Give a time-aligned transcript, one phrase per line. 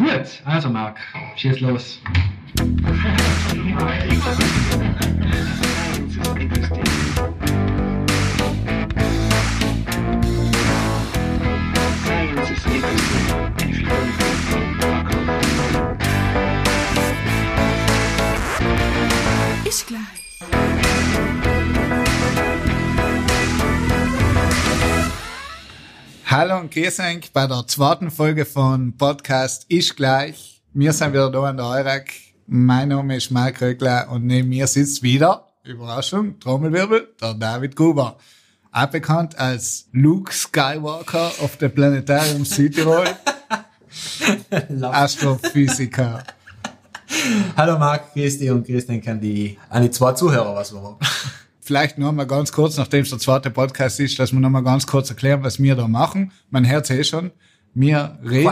[0.00, 0.98] Gut, also Marc,
[1.36, 2.00] schieß los.
[19.66, 20.19] Ist gleich.
[26.32, 30.62] Hallo und grüß euch bei der zweiten Folge von Podcast Ist gleich.
[30.72, 32.12] Wir sind wieder da in der Eurak.
[32.46, 38.16] Mein Name ist Marc Röckler und neben mir sitzt wieder, Überraschung, Trommelwirbel, der David Gruber.
[38.70, 43.06] Auch bekannt als Luke Skywalker of the Planetarium Südtirol.
[44.82, 46.22] Astrophysiker.
[47.56, 50.80] Hallo Marc, grüß dich und grüß dich an die, an die zwei Zuhörer, was wir
[50.80, 50.98] haben.
[51.70, 54.64] Vielleicht noch mal ganz kurz, nachdem es der zweite Podcast ist, dass wir noch mal
[54.64, 56.32] ganz kurz erklären, was wir da machen.
[56.50, 57.30] Man hört eh schon.
[57.74, 58.42] Wir reden,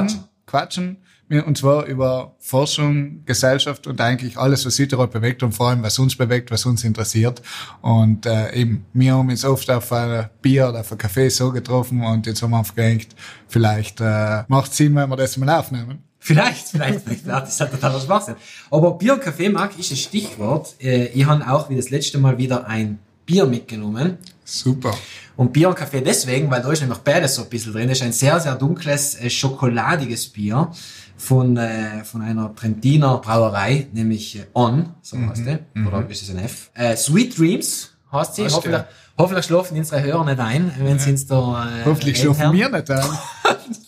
[0.46, 0.98] Quatschen.
[1.26, 5.82] quatschen, und zwar über Forschung, Gesellschaft und eigentlich alles, was Südtirol bewegt und vor allem,
[5.82, 7.42] was uns bewegt, was uns interessiert.
[7.80, 11.50] Und äh, eben, wir haben uns oft auf ein Bier oder auf einen Kaffee so
[11.50, 13.16] getroffen und jetzt haben wir gedacht,
[13.48, 16.04] vielleicht äh, macht Sinn, wenn wir das mal aufnehmen.
[16.20, 18.36] Vielleicht, vielleicht, vielleicht, das hat total Spaß.
[18.70, 20.76] Aber Bier und Kaffee, Marc, ist ein Stichwort.
[20.80, 24.16] Äh, Ich habe auch wie das letzte Mal wieder ein Bier mitgenommen.
[24.42, 24.96] Super.
[25.36, 27.86] Und Bier und Kaffee deswegen, weil da ist nämlich beides so ein bisschen drin.
[27.86, 30.70] Das ist ein sehr, sehr dunkles, äh, schokoladiges Bier
[31.18, 35.86] von, äh, von einer Trentiner Brauerei, nämlich äh, On, so heißt die.
[35.86, 36.70] Oder ist es ein F?
[36.72, 38.48] Äh, Sweet Dreams heißt sie.
[38.48, 38.82] Hoffentlich,
[39.18, 41.68] hoffentlich schlafen unsere Hörer nicht ein, wenn sie uns da...
[41.68, 43.04] Äh, Hoffentlich schlafen wir nicht ein.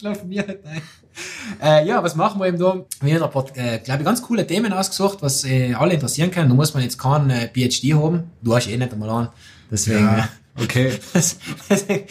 [0.02, 0.82] läuft mir nicht ein.
[1.62, 2.84] Äh, ja, was machen wir eben da?
[3.02, 6.48] Wir haben, äh, glaube ich, ganz coole Themen ausgesucht, was äh, alle interessieren können.
[6.48, 8.30] Da muss man jetzt keinen äh, PhD haben.
[8.40, 9.28] Du hast eh nicht einmal an.
[9.70, 10.04] Deswegen.
[10.06, 10.98] Ja, okay.
[11.12, 11.36] das,
[11.68, 12.06] deswegen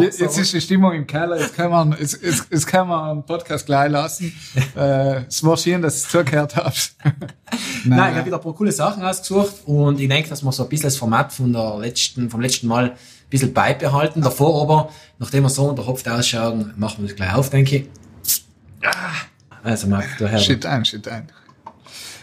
[0.00, 3.10] Jetzt, jetzt ist die Stimmung im Keller, jetzt kann man, jetzt, jetzt, jetzt kann man
[3.10, 4.32] einen Podcast gleich lassen.
[4.76, 6.96] äh, es war schön, dass du zugehört hast.
[7.84, 10.62] Nein, ich habe wieder ein paar coole Sachen ausgesucht und ich denke, dass wir so
[10.62, 12.96] ein bisschen das Format von der letzten, vom letzten Mal ein
[13.30, 14.22] bisschen beibehalten.
[14.22, 17.88] Davor aber, nachdem wir so unterhopft ausschauen, machen wir das gleich auf, denke ich.
[19.62, 20.38] Also, Marc, du Herr.
[20.38, 21.28] Shit ein, shit ein.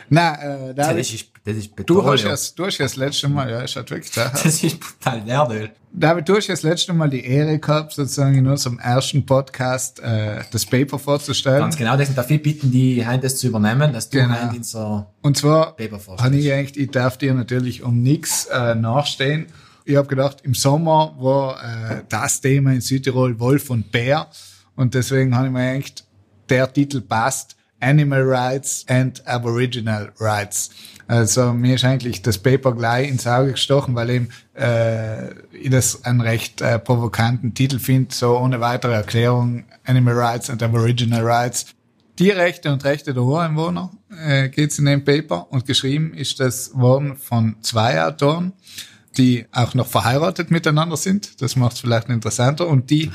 [0.09, 0.36] Na,
[0.69, 3.50] äh, Das David, ist, das ist du hast ja, du hast ja das letzte Mal,
[3.50, 4.30] ja, ist halt wirklich da.
[4.44, 5.72] Das ist brutal Nerdöl.
[5.92, 10.00] David, du hast ja das letzte Mal die Ehre gehabt, sozusagen in unserem ersten Podcast
[10.00, 11.59] äh, das Paper vorzustellen.
[11.62, 14.34] Ganz genau, das sind dafür bitten, die Hand das zu übernehmen, dass du Genau.
[14.36, 16.38] Hand in so Und zwar Paper vorstellst.
[16.38, 19.47] ich gedacht, ich darf dir natürlich um nichts äh, nachstehen.
[19.86, 24.28] Ich habe gedacht, im Sommer war äh, das Thema in Südtirol Wolf und Bär.
[24.76, 26.06] Und deswegen habe ich mir gedacht,
[26.50, 27.56] der Titel passt.
[27.84, 30.70] Animal Rights and Aboriginal Rights.
[31.08, 36.06] Also mir ist eigentlich das Paper gleich ins Auge gestochen, weil eben äh, ich das
[36.06, 41.66] einen recht äh, provokanten Titel finde, so ohne weitere Erklärung Animal Rights and Aboriginal Rights.
[42.20, 43.92] Die Rechte und Rechte der Ureinwohner
[44.26, 48.54] äh, geht's in dem Paper und geschrieben ist das worden von zwei Autoren,
[49.18, 51.41] die auch noch verheiratet miteinander sind.
[51.41, 52.68] Das macht es vielleicht interessanter.
[52.68, 53.12] Und die,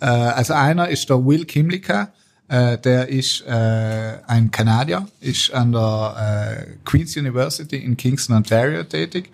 [0.00, 2.12] äh, also einer ist der Will Kimlicka,
[2.48, 8.82] äh, der ist äh, ein Kanadier, ist an der äh, Queen's University in Kingston, Ontario
[8.84, 9.30] tätig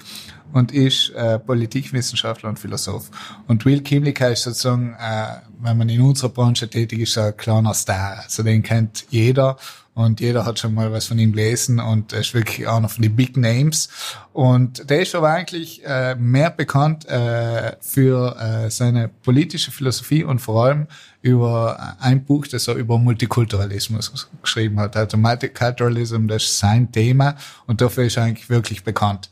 [0.52, 3.10] und ist äh, Politikwissenschaftler und Philosoph.
[3.46, 7.74] Und Will Kimlicka ist sozusagen, äh, wenn man in unserer Branche tätig ist, ein kleiner
[7.74, 8.20] Star.
[8.24, 9.56] Also den kennt jeder
[9.98, 13.02] und jeder hat schon mal was von ihm gelesen und er ist wirklich einer von
[13.02, 13.88] den Big Names.
[14.32, 20.38] Und der ist aber eigentlich äh, mehr bekannt äh, für äh, seine politische Philosophie und
[20.38, 20.86] vor allem
[21.20, 24.96] über ein Buch, das er über Multikulturalismus geschrieben hat.
[24.96, 27.34] Also Multiculturalism, das ist sein Thema
[27.66, 29.28] und dafür ist er eigentlich wirklich bekannt.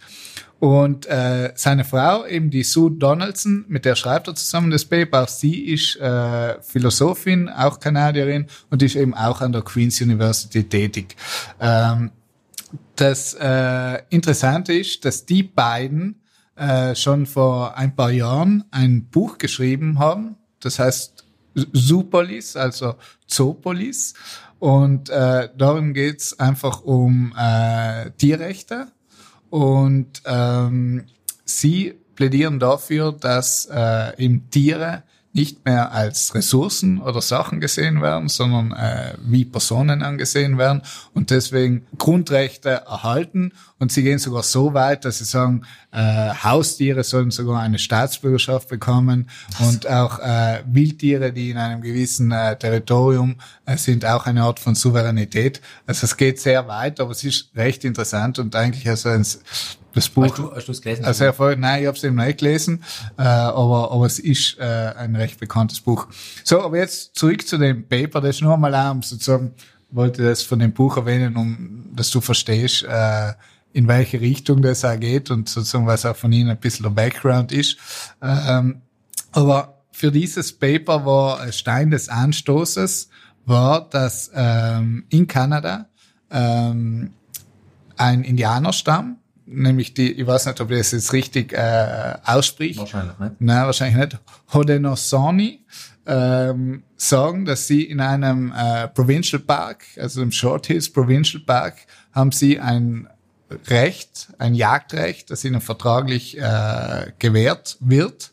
[0.58, 5.24] Und äh, seine Frau, eben die Sue Donaldson, mit der schreibt er zusammen das Paper.
[5.24, 10.64] Auch sie ist äh, Philosophin, auch Kanadierin und ist eben auch an der Queen's University
[10.64, 11.16] tätig.
[11.60, 12.10] Ähm,
[12.96, 16.22] das äh, Interessante ist, dass die beiden
[16.56, 20.36] äh, schon vor ein paar Jahren ein Buch geschrieben haben.
[20.60, 21.26] Das heißt
[21.74, 22.94] Zoopolis, also
[23.26, 24.14] Zoopolis.
[24.58, 28.88] Und äh, darum geht's einfach um äh, Tierrechte.
[29.50, 31.04] Und ähm,
[31.44, 35.02] sie plädieren dafür, dass äh, eben Tiere
[35.36, 40.80] nicht mehr als Ressourcen oder Sachen gesehen werden, sondern äh, wie Personen angesehen werden
[41.12, 43.52] und deswegen Grundrechte erhalten.
[43.78, 48.70] Und sie gehen sogar so weit, dass sie sagen, äh, Haustiere sollen sogar eine Staatsbürgerschaft
[48.70, 49.28] bekommen
[49.58, 53.36] und auch äh, Wildtiere, die in einem gewissen äh, Territorium
[53.66, 55.60] äh, sind, auch eine Art von Souveränität.
[55.86, 59.26] Also es geht sehr weit, aber es ist recht interessant und eigentlich also ein,
[59.96, 60.24] das Buch.
[60.24, 61.04] Hast du, hast du es gelesen?
[61.04, 62.84] Also Erfolg, nein, ich habe es eben nicht gelesen,
[63.18, 66.06] äh, aber, aber es ist äh, ein recht bekanntes Buch.
[66.44, 69.54] So, aber jetzt zurück zu dem Paper, das ist nur mal auch, um sozusagen
[69.90, 73.32] wollte das von dem Buch erwähnen, um dass du verstehst, äh,
[73.72, 76.90] in welche Richtung das auch geht und sozusagen was auch von ihnen ein bisschen der
[76.90, 77.76] Background ist.
[78.22, 78.82] Ähm,
[79.32, 83.08] aber für dieses Paper war Stein des Anstoßes,
[83.44, 85.88] war, dass ähm, in Kanada
[86.30, 87.12] ähm,
[87.96, 92.78] ein Indianerstamm, nämlich die, ich weiß nicht, ob ich das jetzt richtig äh, ausspricht.
[92.78, 93.40] Wahrscheinlich nicht.
[93.40, 94.18] Nein, wahrscheinlich nicht.
[94.52, 95.60] Hodenosaunee
[96.06, 101.74] ähm, sagen, dass sie in einem äh, Provincial Park, also im Short Hills Provincial Park,
[102.12, 103.08] haben sie ein
[103.68, 108.32] Recht, ein Jagdrecht, das ihnen vertraglich äh, gewährt wird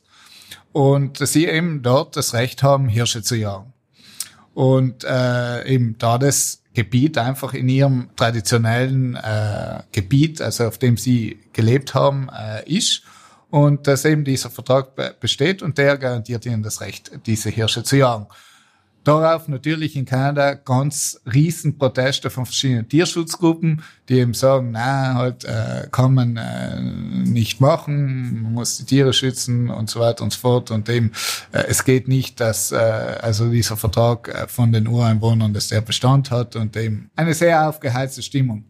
[0.71, 3.73] und dass sie eben dort das Recht haben, Hirsche zu jagen.
[4.55, 10.97] Und äh, eben da das Gebiet einfach in ihrem traditionellen äh, Gebiet, also auf dem
[10.97, 13.03] sie gelebt haben, äh, ist
[13.49, 17.83] und dass eben dieser Vertrag be besteht und der garantiert ihnen das Recht, diese Hirsche
[17.83, 18.25] zu jagen.
[19.03, 25.43] Darauf natürlich in Kanada ganz riesen Proteste von verschiedenen Tierschutzgruppen, die eben sagen, na, halt
[25.43, 30.31] äh, kann man äh, nicht machen, man muss die Tiere schützen und so weiter und
[30.31, 30.71] so fort.
[30.71, 31.11] Und eben,
[31.51, 35.81] äh, es geht nicht, dass äh, also dieser Vertrag äh, von den Ureinwohnern, dass der
[35.81, 38.63] Bestand hat und eben eine sehr aufgeheizte Stimmung.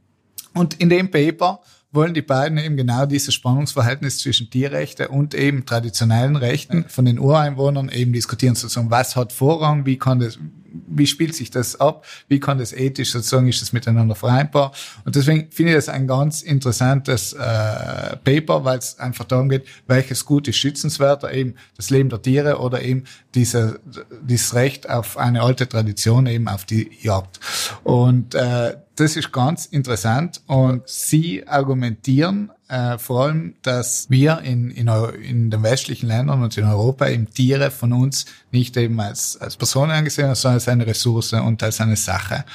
[0.56, 1.60] Und in dem Paper
[1.94, 7.20] wollen die beiden eben genau dieses Spannungsverhältnis zwischen Tierrechte und eben traditionellen Rechten von den
[7.20, 10.40] Ureinwohnern eben diskutieren, sozusagen, was hat Vorrang, wie kann das,
[10.88, 14.72] wie spielt sich das ab, wie kann das ethisch sozusagen, ist das miteinander vereinbar.
[15.06, 19.66] Und deswegen finde ich das ein ganz interessantes äh, Paper, weil es einfach darum geht,
[19.86, 23.04] welches Gut ist schützenswerter, eben das Leben der Tiere oder eben
[23.36, 23.80] diese,
[24.24, 27.40] dieses Recht auf eine alte Tradition, eben auf die Jagd.
[27.84, 34.70] Und äh, das ist ganz interessant und sie argumentieren äh, vor allem, dass wir in,
[34.72, 39.38] in, in den westlichen Ländern und in Europa eben Tiere von uns nicht eben als,
[39.38, 42.46] als Personen angesehen sondern als eine Ressource und als eine Sache.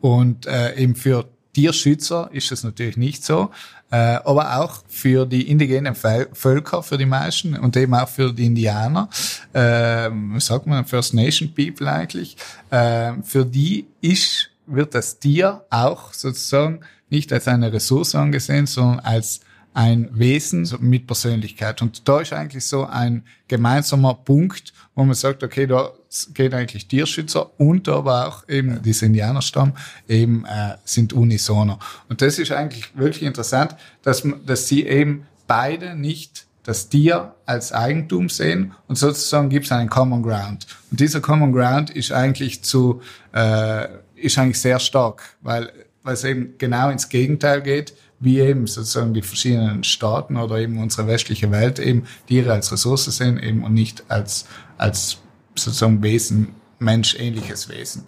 [0.00, 3.50] Und äh, eben für Tierschützer ist es natürlich nicht so,
[3.90, 8.44] äh, aber auch für die indigenen Völker, für die meisten und eben auch für die
[8.44, 9.08] Indianer,
[9.54, 12.36] äh, sagt man First Nation People eigentlich,
[12.70, 19.00] äh, für die ist wird das Tier auch sozusagen nicht als eine Ressource angesehen, sondern
[19.00, 19.40] als
[19.76, 21.82] ein Wesen mit Persönlichkeit.
[21.82, 25.90] Und da ist eigentlich so ein gemeinsamer Punkt, wo man sagt, okay, da
[26.32, 29.74] geht eigentlich Tierschützer und aber auch eben dieser Indianerstamm
[30.08, 31.78] eben äh, sind unisoner.
[32.08, 37.70] Und das ist eigentlich wirklich interessant, dass, dass sie eben beide nicht das Tier als
[37.70, 40.66] Eigentum sehen und sozusagen gibt es einen Common Ground.
[40.90, 43.02] Und dieser Common Ground ist eigentlich zu
[43.32, 45.72] äh, ist eigentlich sehr stark, weil,
[46.02, 50.78] weil es eben genau ins Gegenteil geht, wie eben sozusagen die verschiedenen Staaten oder eben
[50.78, 54.46] unsere westliche Welt eben Tiere als Ressource sehen eben und nicht als,
[54.78, 55.18] als
[55.54, 58.04] sozusagen Wesen, menschähnliches Wesen.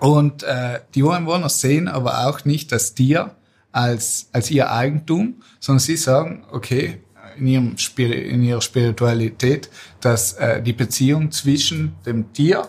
[0.00, 3.34] Und äh, die Ureinwohner sehen aber auch nicht das Tier
[3.72, 7.00] als, als ihr Eigentum, sondern sie sagen, okay,
[7.36, 12.68] in, ihrem in ihrer Spiritualität, dass äh, die Beziehung zwischen dem Tier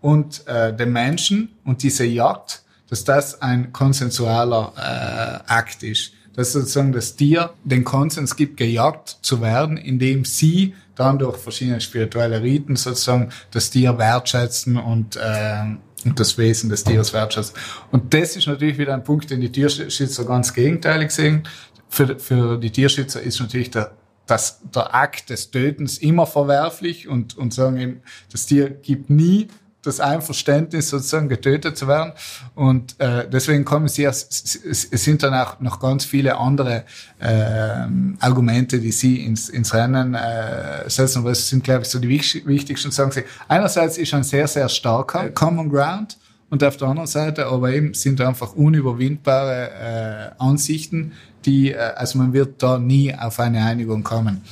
[0.00, 6.12] und äh, dem Menschen und diese Jagd, dass das ein konsensualer äh, Akt ist.
[6.34, 11.80] Dass sozusagen das Tier den Konsens gibt, gejagt zu werden, indem sie dann durch verschiedene
[11.80, 15.62] spirituelle Riten sozusagen das Tier wertschätzen und, äh,
[16.04, 17.56] und das Wesen des Tieres wertschätzen.
[17.90, 21.42] Und das ist natürlich wieder ein Punkt, den die Tierschützer ganz gegenteilig sehen.
[21.88, 23.92] Für, für die Tierschützer ist natürlich der
[24.30, 29.48] dass der Akt des Tötens immer verwerflich und, und sagen eben, das Tier gibt nie
[29.82, 32.12] das Einverständnis sozusagen getötet zu werden.
[32.54, 36.84] Und äh, deswegen kommen sie, es, es sind dann auch noch ganz viele andere
[37.18, 37.86] äh,
[38.20, 41.20] Argumente, die sie ins, ins Rennen äh, setzen.
[41.20, 43.24] Aber es sind, glaube ich, so die wichtigsten, sagen sie.
[43.48, 46.18] Einerseits ist ein sehr, sehr starker Common Ground
[46.50, 51.12] und auf der anderen Seite aber eben sind einfach unüberwindbare äh, Ansichten,
[51.46, 54.42] die, äh, also man wird da nie auf eine Einigung kommen.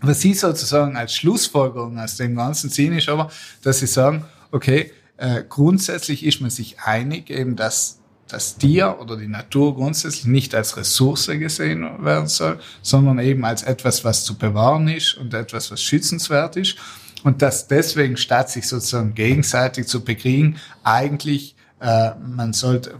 [0.00, 3.30] Was sie sozusagen als Schlussfolgerung aus dem Ganzen sehen, ist aber,
[3.62, 4.24] dass sie sagen,
[4.54, 10.24] okay, äh, grundsätzlich ist man sich einig, eben, dass das Tier oder die Natur grundsätzlich
[10.26, 15.34] nicht als Ressource gesehen werden soll, sondern eben als etwas, was zu bewahren ist und
[15.34, 16.76] etwas, was schützenswert ist.
[17.24, 22.94] Und dass deswegen, statt sich sozusagen gegenseitig zu bekriegen, eigentlich äh, man sollte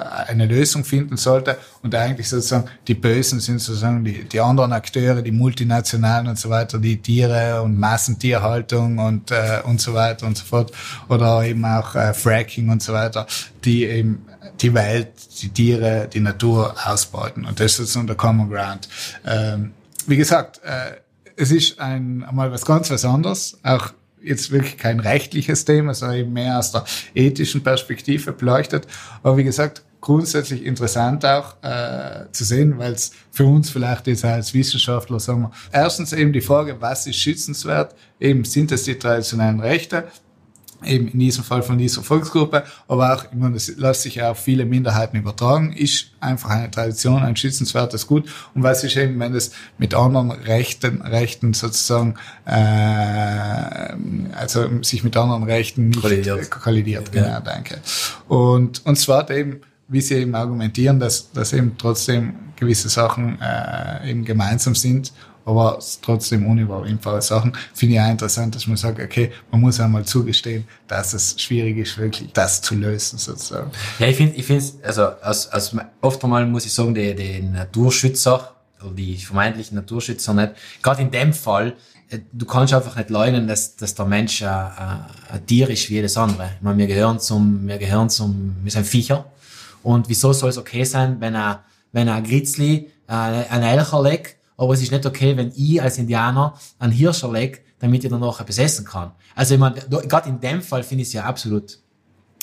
[0.00, 5.22] eine Lösung finden sollte und eigentlich sozusagen die Bösen sind sozusagen die, die anderen Akteure,
[5.22, 10.36] die Multinationalen und so weiter, die Tiere und Massentierhaltung und, äh, und so weiter und
[10.36, 10.72] so fort
[11.08, 13.26] oder eben auch äh, Fracking und so weiter,
[13.64, 14.26] die eben
[14.60, 15.08] die Welt,
[15.42, 18.88] die Tiere, die Natur ausbeuten und das ist sozusagen der Common Ground.
[19.26, 19.72] Ähm,
[20.06, 20.96] wie gesagt, äh,
[21.36, 23.92] es ist ein, einmal was ganz was anderes, auch
[24.22, 28.86] jetzt wirklich kein rechtliches Thema, sondern eben mehr aus der ethischen Perspektive beleuchtet.
[29.22, 34.24] Aber wie gesagt, grundsätzlich interessant auch äh, zu sehen, weil es für uns vielleicht jetzt
[34.24, 37.94] als Wissenschaftler sagen wir, erstens eben die Frage, was ist schützenswert?
[38.18, 40.04] Eben sind es die traditionellen Rechte?
[40.84, 44.30] eben in diesem Fall von dieser Volksgruppe, aber auch, ich meine, das lässt sich ja
[44.30, 48.28] auf viele Minderheiten übertragen, ist einfach eine Tradition, ein schützenswertes Gut.
[48.54, 52.14] Und was ist eben, wenn es mit anderen Rechten, Rechten sozusagen,
[52.46, 53.94] äh,
[54.34, 57.40] also sich mit anderen Rechten nicht kollidiert, kollidiert genau, ja.
[57.40, 57.78] danke.
[58.28, 64.10] Und, und zwar eben, wie sie eben argumentieren, dass, dass eben trotzdem gewisse Sachen äh,
[64.10, 65.12] eben gemeinsam sind
[65.44, 67.52] aber trotzdem unüberwindbare Sachen.
[67.74, 71.78] Finde ich auch interessant, dass man sagt, okay, man muss einmal zugestehen, dass es schwierig
[71.78, 73.70] ist, wirklich das zu lösen, sozusagen.
[73.98, 77.40] Ja, ich finde, ich finde, also, als, als, oft einmal muss ich sagen, die, die
[77.42, 81.74] Naturschützer, oder die vermeintlichen Naturschützer nicht, gerade in dem Fall,
[82.10, 84.48] äh, du kannst einfach nicht leugnen, dass, dass der Mensch ein,
[85.32, 86.50] ein Tier ist wie jedes andere.
[86.56, 89.24] Ich meine, wir gehören zum, wir gehören zum, wir sind Viecher.
[89.82, 94.02] Und wieso soll es okay sein, wenn er, wenn er ein Grizzly äh, ein Elcher
[94.02, 98.10] legt aber es ist nicht okay, wenn ich als Indianer einen Hirsch erlege, damit ich
[98.10, 99.12] dann nachher besessen kann.
[99.34, 101.78] Also ich meine, gerade in dem Fall finde ich es ja absolut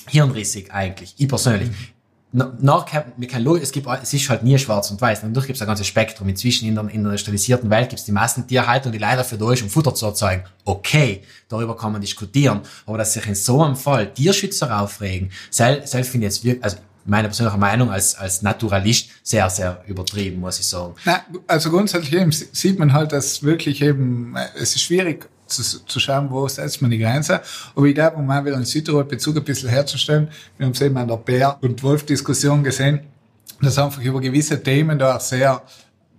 [0.07, 1.69] hirnrissig eigentlich, ich persönlich.
[1.69, 2.55] Mhm.
[2.59, 5.23] Nachher, wir können, es gibt, es ist halt nie schwarz und weiß.
[5.23, 6.27] Natürlich gibt es ein ganzes Spektrum.
[6.27, 9.51] Inzwischen in der, in der industrialisierten Welt gibt es die Massentierhaltung, die leider für da
[9.53, 10.43] ist, um Futter zu erzeugen.
[10.65, 12.61] Okay, darüber kann man diskutieren.
[12.85, 16.63] Aber dass sich in so einem Fall Tierschützer aufregen, selbst, selbst finde ich jetzt wirklich,
[16.63, 16.77] also
[17.07, 20.93] meine persönliche Meinung als, als Naturalist sehr, sehr übertrieben, muss ich sagen.
[21.05, 25.63] Na, also grundsätzlich eben sieht man halt, dass wirklich eben, äh, es ist schwierig zu,
[25.85, 27.41] zu schauen, wo setzt man die Grenze.
[27.75, 30.81] Aber ich glaube, um mal wieder in Südtirol Bezug ein bisschen herzustellen, wir haben es
[30.81, 32.99] eben an der Bär- und Wolf-Diskussion gesehen,
[33.61, 35.61] dass einfach über gewisse Themen da sehr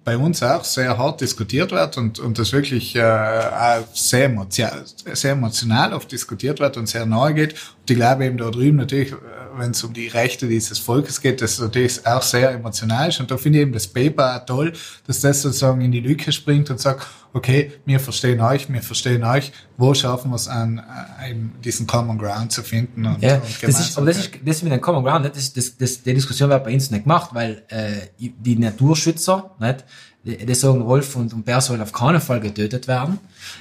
[0.08, 5.32] bei uns auch sehr hart diskutiert wird und, und das wirklich äh, sehr, emotional, sehr
[5.32, 7.56] emotional oft diskutiert wird und sehr nahe geht.
[7.90, 9.14] Ich glaube eben da drüben natürlich,
[9.56, 13.20] wenn es um die Rechte dieses Volkes geht, das natürlich auch sehr emotional ist.
[13.20, 14.72] Und da finde ich eben das Paper toll,
[15.06, 19.24] dass das sozusagen in die Lücke springt und sagt, okay, wir verstehen euch, wir verstehen
[19.24, 23.06] euch, wo schaffen wir es an, äh, diesen Common Ground zu finden?
[23.06, 25.52] Und, ja, und das ist, aber das ist, das ist mit dem Common Ground, das,
[25.52, 29.84] das, das, die Diskussion wird bei uns nicht gemacht, weil äh, die Naturschützer, nicht,
[30.24, 33.18] die, die sagen, Wolf und, und Bär sollen auf keinen Fall getötet werden.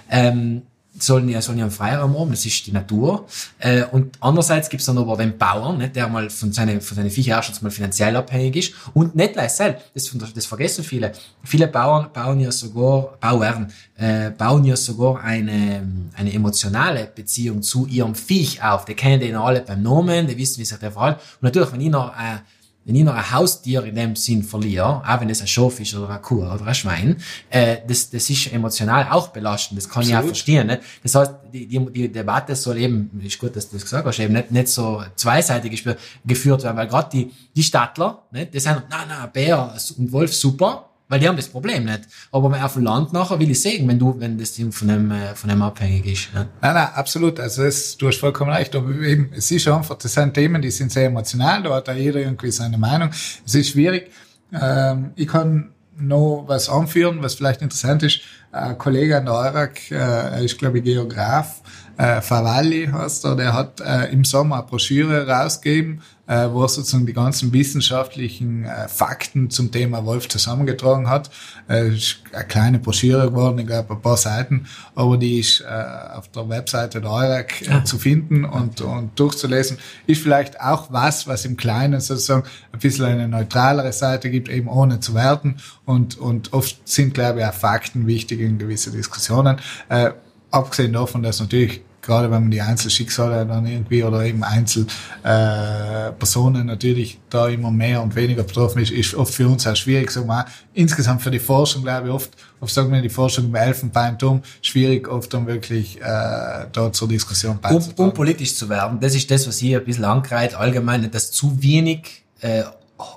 [0.10, 0.64] Ähm,
[1.00, 3.28] sollen ja, sollen ja einen Freiraum haben, das ist die Natur.
[3.60, 7.10] Äh, und andererseits gibt's dann aber den Bauern, nicht, der mal von seinen, von seinen
[7.10, 8.74] Viehherrschaft mal finanziell abhängig ist.
[8.94, 11.12] Und nicht selbst, das, das vergessen viele.
[11.44, 17.88] Viele Bauern bauen ja sogar, Bauern, äh, bauen ja sogar eine, eine emotionale Beziehung zu
[17.88, 18.86] ihrem Viech auf.
[18.86, 21.18] Die kennen den alle beim Namen, die wissen, wie sich der verhält.
[21.18, 22.40] Und natürlich, wenn ich noch, äh,
[22.88, 25.94] wenn ich noch ein Haustier in dem Sinn verliere, auch wenn es ein Schaf ist
[25.94, 27.18] oder ein Kuh oder ein Schwein,
[27.50, 29.78] äh, das, das ist emotional auch belastend.
[29.78, 30.10] Das kann Absolut.
[30.10, 30.68] ich auch verstehen.
[30.68, 30.82] Nicht?
[31.04, 34.20] Das heißt, die, die, die Debatte soll eben, ist gut, dass du das gesagt hast,
[34.20, 35.84] eben nicht, nicht so zweiseitig
[36.26, 38.54] geführt werden, weil gerade die, die Stadtler, nicht?
[38.54, 42.02] die sagen, na, na, Bär und Wolf super, weil die haben das Problem nicht.
[42.32, 45.12] Aber auf dem Land nachher will ich sagen, wenn du, wenn das Ding von dem,
[45.12, 46.30] äh, von dem abhängig ist.
[46.34, 46.48] Ja.
[46.62, 47.40] Nein, nein, absolut.
[47.40, 48.76] Also das, du hast vollkommen recht.
[48.76, 51.64] Aber eben, es ist einfach, das sind Themen, die sind sehr emotional.
[51.64, 53.10] Da hat da jeder irgendwie seine Meinung.
[53.46, 54.12] Es ist schwierig.
[54.54, 58.22] Ähm, ich kann noch was anführen, was vielleicht interessant ist.
[58.52, 61.62] Ein Kollege an der EURAG, äh, er ist, glaube ich, Geograf,
[61.98, 66.70] äh, Favalli heißt er, der hat äh, im Sommer eine Broschüre rausgegeben, äh, wo er
[66.70, 71.32] sozusagen die ganzen wissenschaftlichen äh, Fakten zum Thema Wolf zusammengetragen hat.
[71.68, 76.16] Äh, ist eine kleine Broschüre geworden, ich glaube ein paar Seiten, aber die ist äh,
[76.16, 79.80] auf der Webseite der EURAG äh, zu finden und, und durchzulesen.
[80.06, 84.68] Ist vielleicht auch was, was im Kleinen sozusagen ein bisschen eine neutralere Seite gibt, eben
[84.68, 89.58] ohne zu werten und, und oft sind, glaube ich, auch Fakten wichtig in gewisse Diskussionen.
[89.90, 90.12] Äh,
[90.52, 96.66] abgesehen davon, dass natürlich gerade wenn man die Einzelschicksale dann irgendwie oder eben Einzelpersonen äh,
[96.66, 100.10] natürlich da immer mehr und weniger betroffen ist, ist oft für uns auch schwierig.
[100.10, 103.56] Sagen wir, insgesamt für die Forschung glaube ich oft, oft sagen wir die Forschung im
[103.56, 107.94] Elfenbeinturm, schwierig oft dann wirklich äh, da zur Diskussion beizutragen.
[107.98, 111.32] Um, um politisch zu werden, das ist das, was hier ein bisschen angreift, allgemein, dass
[111.32, 112.64] zu wenig äh,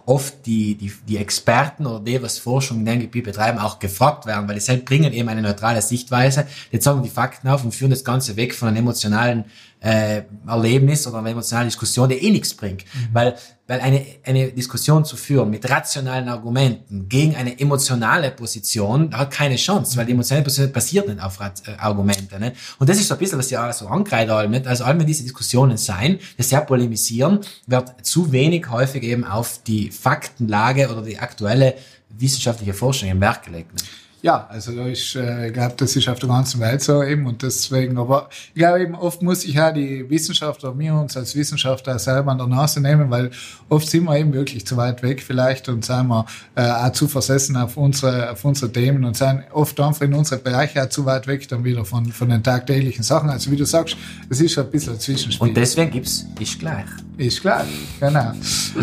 [0.07, 4.27] oft die, die, die Experten oder die, was Forschung in dem Gebiet betreiben, auch gefragt
[4.27, 7.75] werden, weil die selbst bringen eben eine neutrale Sichtweise, jetzt sagen die Fakten auf und
[7.75, 9.47] führen das Ganze weg von einem emotionalen
[9.81, 12.85] äh, Erlebnis oder eine emotionale Diskussion, die eh nichts bringt.
[12.85, 13.09] Mhm.
[13.13, 13.35] Weil,
[13.67, 19.57] weil eine, eine Diskussion zu führen mit rationalen Argumenten gegen eine emotionale Position hat keine
[19.57, 22.39] Chance, weil die emotionale Position basiert nicht auf Rat, äh, Argumente.
[22.39, 22.57] Nicht?
[22.79, 24.67] Und das ist so ein bisschen, was ja auch so angreift, nicht?
[24.67, 29.91] also allem diese Diskussionen sein, die sehr polemisieren, wird zu wenig häufig eben auf die
[29.91, 31.75] Faktenlage oder die aktuelle
[32.11, 33.73] wissenschaftliche Forschung im Werk gelegt.
[33.73, 33.87] Nicht?
[34.23, 37.27] Ja, also da ist, äh, ich glaube, das ist auf der ganzen Welt so eben
[37.27, 41.35] und deswegen, aber ich glaube eben, oft muss ich ja die Wissenschaftler, wir uns als
[41.35, 43.31] Wissenschaftler selber an der Nase nehmen, weil
[43.69, 47.09] oft sind wir eben wirklich zu weit weg vielleicht und sind wir äh, auch zu
[47.09, 51.07] versessen auf unsere, auf unsere Themen und sind oft einfach in unsere Bereiche auch zu
[51.07, 53.31] weit weg dann wieder von, von den tagtäglichen Sachen.
[53.31, 53.97] Also wie du sagst,
[54.29, 55.49] es ist ein bisschen ein Zwischenspiel.
[55.49, 56.85] Und deswegen gibt's ist gleich.
[57.17, 58.33] Ist gleich, genau.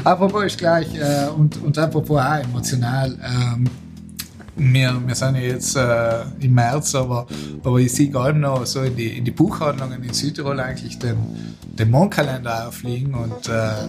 [0.04, 3.18] apropos ist gleich äh, und, und apropos auch emotional.
[3.24, 3.68] Ähm,
[4.58, 7.28] wir, wir sind ja jetzt äh, im März, aber,
[7.64, 11.18] aber ich sehe gerade noch so in die, in die Buchhandlungen in Südtirol eigentlich den,
[11.78, 13.88] den Mondkalender auffliegen und äh,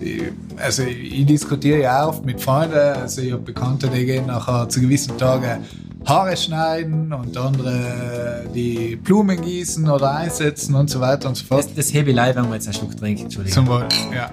[0.00, 0.22] ich,
[0.56, 4.26] also ich, ich diskutiere ja auch oft mit Freunden, also ich habe Bekannte, die gehen
[4.26, 5.64] nachher zu gewissen Tagen
[6.06, 11.64] Haare schneiden und andere die Blumen gießen oder einsetzen und so weiter und so fort.
[11.64, 13.66] Das, das hebe ich leid, wenn wir jetzt einen Schluck trinken, Entschuldigung.
[13.66, 14.30] Zum Wohl, ja.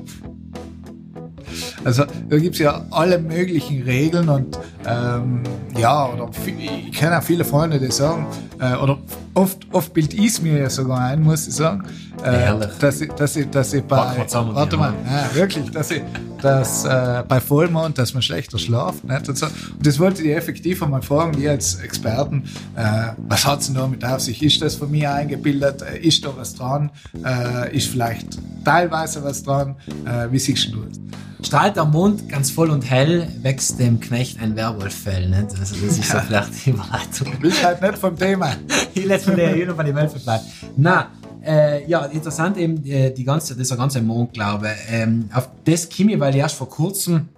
[1.85, 5.43] Also da gibt's ja alle möglichen Regeln und ähm,
[5.77, 8.25] ja, oder ich kenne auch viele Freunde, die sagen,
[8.59, 8.97] äh, oder
[9.33, 11.83] oft, oft bild ich es mir ja sogar ein, muss ich sagen,
[12.23, 16.01] äh, dass ich, dass ich, dass ich bei, warte mal, ja, wirklich, dass ich,
[16.41, 19.27] dass äh, bei Vollmond, dass man schlechter schlaft, nicht?
[19.27, 19.45] Und, so.
[19.45, 22.43] und das wollte ich effektiv einmal fragen, die als Experten,
[22.75, 24.41] äh, was hat's denn damit auf sich?
[24.41, 25.81] Ist das von mir eingebildet?
[25.81, 26.91] Äh, ist da was dran?
[27.23, 29.75] Äh, ist vielleicht teilweise was dran?
[30.05, 30.99] Äh, wie siehst du das?
[31.45, 35.29] Strahlt der Mond ganz voll und hell, wächst dem Knecht ein Werwolffell.
[35.29, 35.51] Nicht?
[35.59, 37.39] Also das ist so vielleicht die Überleitung.
[37.39, 38.44] Bist halt nicht vom Thema.
[38.93, 40.43] ich lässt mir der von den Wölfen bleiben.
[40.77, 41.11] Na,
[41.45, 44.69] äh, ja, interessant eben die, die ganze, dieser ganze Mondglaube.
[44.89, 47.29] Ähm, auf das Kimi, weil ich erst vor kurzem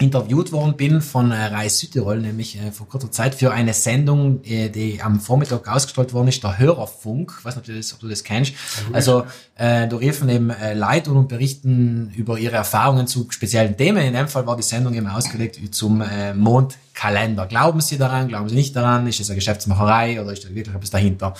[0.00, 4.42] interviewt worden bin von äh, Reis Südtirol, nämlich äh, vor kurzer Zeit für eine Sendung,
[4.44, 7.32] äh, die am Vormittag ausgestrahlt worden ist, der Hörerfunk.
[7.38, 8.54] Ich weiß nicht, ob du das, kennst.
[8.92, 9.24] Also
[9.56, 13.98] äh, da riefen eben äh, Leute und berichten über ihre Erfahrungen zu speziellen Themen.
[13.98, 17.46] In dem Fall war die Sendung eben ausgelegt zum äh, Mondkalender.
[17.46, 18.28] Glauben Sie daran?
[18.28, 19.06] Glauben Sie nicht daran?
[19.06, 21.34] Ist das eine Geschäftsmacherei oder ist da wirklich etwas dahinter?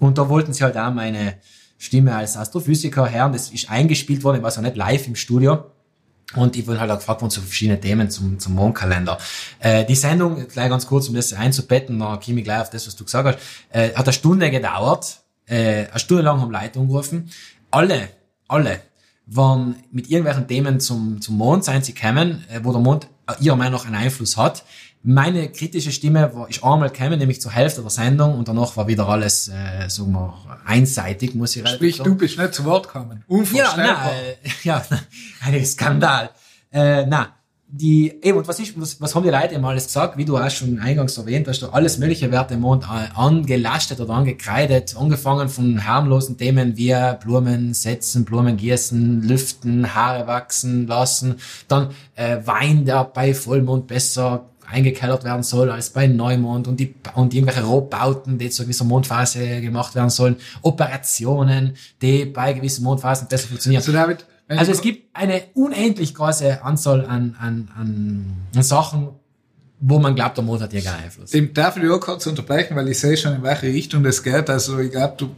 [0.00, 1.34] Und da wollten sie halt auch meine
[1.78, 3.32] Stimme als Astrophysiker hören.
[3.32, 5.64] Das ist eingespielt worden, ich war so nicht live im Studio.
[6.34, 9.18] Und ich wurde halt auch gefragt worden zu verschiedenen Themen zum, zum Mondkalender.
[9.58, 12.86] Äh, die Sendung, gleich ganz kurz, um das einzubetten, dann komme ich gleich auf das,
[12.86, 13.38] was du gesagt hast,
[13.76, 17.30] äh, hat eine Stunde gedauert, äh, eine Stunde lang haben Leute angerufen.
[17.70, 18.08] Alle,
[18.48, 18.80] alle
[19.26, 23.34] waren mit irgendwelchen Themen zum, zum Mond sein sie kämen, äh, wo der Mond äh,
[23.42, 24.64] ihrer Meinung nach einen Einfluss hat.
[25.04, 28.86] Meine kritische Stimme war, ist einmal gekommen, nämlich zur Hälfte der Sendung und danach war
[28.86, 30.34] wieder alles, äh, sagen wir,
[30.64, 32.10] einseitig, muss ich Sprich, sagen.
[32.10, 33.24] du bist nicht zu Wort gekommen.
[33.26, 34.12] Unvorstellbar.
[34.62, 35.00] Ja, äh, ja,
[35.44, 36.30] ein Skandal.
[36.70, 37.34] Äh, na,
[37.74, 40.18] die, eben, und was ist, was, was haben die Leute eben alles gesagt?
[40.18, 43.98] Wie du auch schon eingangs erwähnt hast, du alles mögliche Werte im Mond äh, angelastet
[43.98, 51.36] oder angekreidet, angefangen von harmlosen Themen wie Blumen setzen, Blumen gießen, lüften, Haare wachsen lassen,
[51.66, 56.94] dann äh, Wein, der bei Vollmond besser eingekellert werden soll als bei Neumond und die
[57.14, 63.28] und irgendwelche Rohbauten, die zu gewisser Mondphase gemacht werden sollen, Operationen, die bei gewissen Mondphasen
[63.28, 63.80] besser funktionieren.
[63.80, 69.10] Also, David, also es gibt eine unendlich große Anzahl an, an, an Sachen,
[69.84, 71.30] wo man glaubt, der Mond hat hier keinen Einfluss.
[71.32, 74.48] Dem darf ich auch kurz unterbrechen, weil ich sehe schon, in welche Richtung das geht.
[74.48, 75.34] Also ich glaube, du,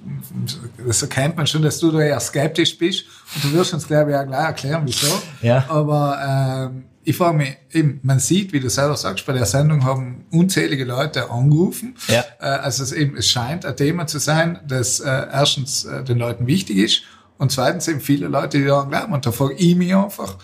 [0.87, 3.05] das erkennt man schon, dass du da eher skeptisch bist
[3.35, 5.11] und du wirst uns, glaube ich, auch gleich erklären, wieso.
[5.41, 5.65] Ja.
[5.69, 9.83] Aber ähm, ich frage mich, eben, man sieht, wie du selber sagst, bei der Sendung
[9.83, 11.97] haben unzählige Leute angerufen.
[12.09, 12.23] Ja.
[12.39, 16.19] Äh, also es, eben, es scheint ein Thema zu sein, das äh, erstens äh, den
[16.19, 17.03] Leuten wichtig ist
[17.39, 19.15] und zweitens eben viele Leute, die daran glauben.
[19.15, 20.37] Und da frage ich mich einfach,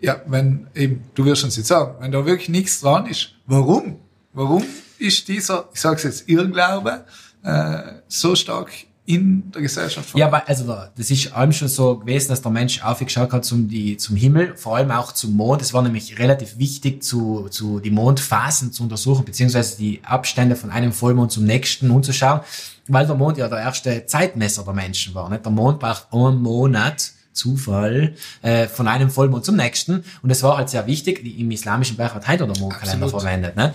[0.00, 3.96] ja, wenn eben, du wirst uns jetzt sagen, wenn da wirklich nichts dran ist, warum?
[4.32, 4.64] Warum
[4.98, 7.04] ist dieser, ich sage es jetzt, Irrglaube
[7.42, 8.70] äh, so stark
[9.08, 10.14] in der Gesellschaft.
[10.14, 13.66] Ja, aber also das ist allem schon so gewesen, dass der Mensch aufgeschaut hat zum,
[13.66, 15.62] die, zum Himmel, vor allem auch zum Mond.
[15.62, 20.68] Es war nämlich relativ wichtig, zu, zu die Mondphasen zu untersuchen, beziehungsweise die Abstände von
[20.70, 22.40] einem Vollmond zum nächsten umzuschauen,
[22.86, 25.30] weil der Mond ja der erste Zeitmesser der Menschen war.
[25.30, 25.42] Nicht?
[25.42, 30.04] Der Mond braucht einen Monat, Zufall, äh, von einem Vollmond zum nächsten.
[30.22, 33.56] Und es war halt sehr wichtig, im islamischen Bereich hat heute der Mondkalender verwendet.
[33.56, 33.72] Ne?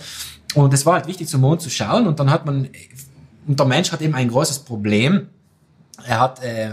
[0.54, 2.06] Und es war halt wichtig, zum Mond zu schauen.
[2.06, 2.68] Und dann hat man
[3.46, 5.28] und der Mensch hat eben ein großes Problem.
[6.06, 6.72] Er hat, äh,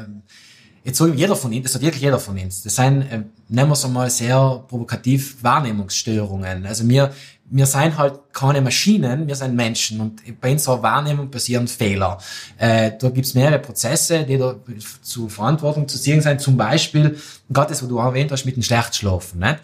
[0.83, 2.63] jetzt so jeder von ihnen, das hat wirklich jeder von uns.
[2.63, 6.65] Das sind, äh, nennen wir es einmal sehr provokativ, Wahrnehmungsstörungen.
[6.65, 7.13] Also wir,
[7.45, 12.17] wir sind halt keine Maschinen, wir sind Menschen und bei unserer Wahrnehmung passieren Fehler.
[12.57, 14.55] Äh, da gibt's mehrere Prozesse, die da
[15.01, 16.39] zu Verantwortung zu sehen sind.
[16.39, 17.17] Zum Beispiel,
[17.49, 19.41] gerade das, was du erwähnt hast, mit dem Schlechtschlafen.
[19.41, 19.59] Ne?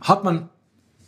[0.00, 0.48] Hat man,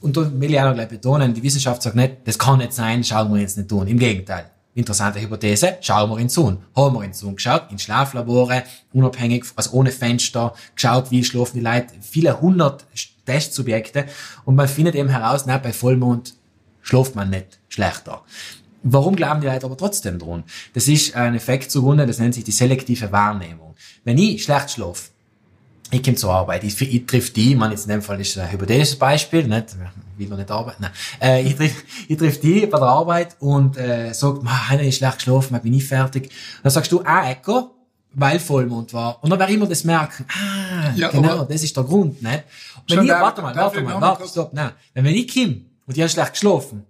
[0.01, 2.73] und da will ich auch noch gleich betonen, die Wissenschaft sagt nicht, das kann nicht
[2.73, 3.89] sein, schauen wir jetzt nicht tun.
[3.89, 4.54] Im Gegenteil.
[4.77, 6.59] Interessante Hypothese, schauen wir ins Zoom.
[6.75, 11.65] Haben wir ins Zoom geschaut, in Schlaflabore, unabhängig, also ohne Fenster, geschaut, wie schlafen die
[11.65, 12.85] Leute, viele hundert
[13.25, 14.07] Testsubjekte
[14.45, 16.35] und man findet eben heraus, na, bei Vollmond
[16.83, 18.23] schläft man nicht schlechter.
[18.83, 20.45] Warum glauben die Leute aber trotzdem dran?
[20.75, 23.75] Das ist ein Effekt zugrunde, das nennt sich die selektive Wahrnehmung.
[24.03, 25.11] Wenn ich schlecht schlafe,
[25.95, 28.37] ich komme zur Arbeit, ich, ich triff die, ich meine, jetzt in dem Fall ist
[28.39, 29.77] ein hypothetisches Beispiel, nicht,
[30.17, 30.93] ich will noch nicht arbeiten, nein.
[31.21, 34.97] Äh, ich triff, ich triff die bei der Arbeit und, äh, sagt, man, habe ich
[34.97, 36.25] schlecht geschlafen, bin ich fertig.
[36.25, 37.71] Und dann sagst du, ah, Ecker,
[38.13, 39.23] weil Vollmond war.
[39.23, 42.45] Und dann werde ich immer das merken, ah, Ja, genau, das ist der Grund, nicht?
[42.89, 44.71] Und wenn ich, warte mal, warte ich mal, warte, stopp, nein.
[44.95, 46.85] Wenn ich komme und ich habe schlecht geschlafen,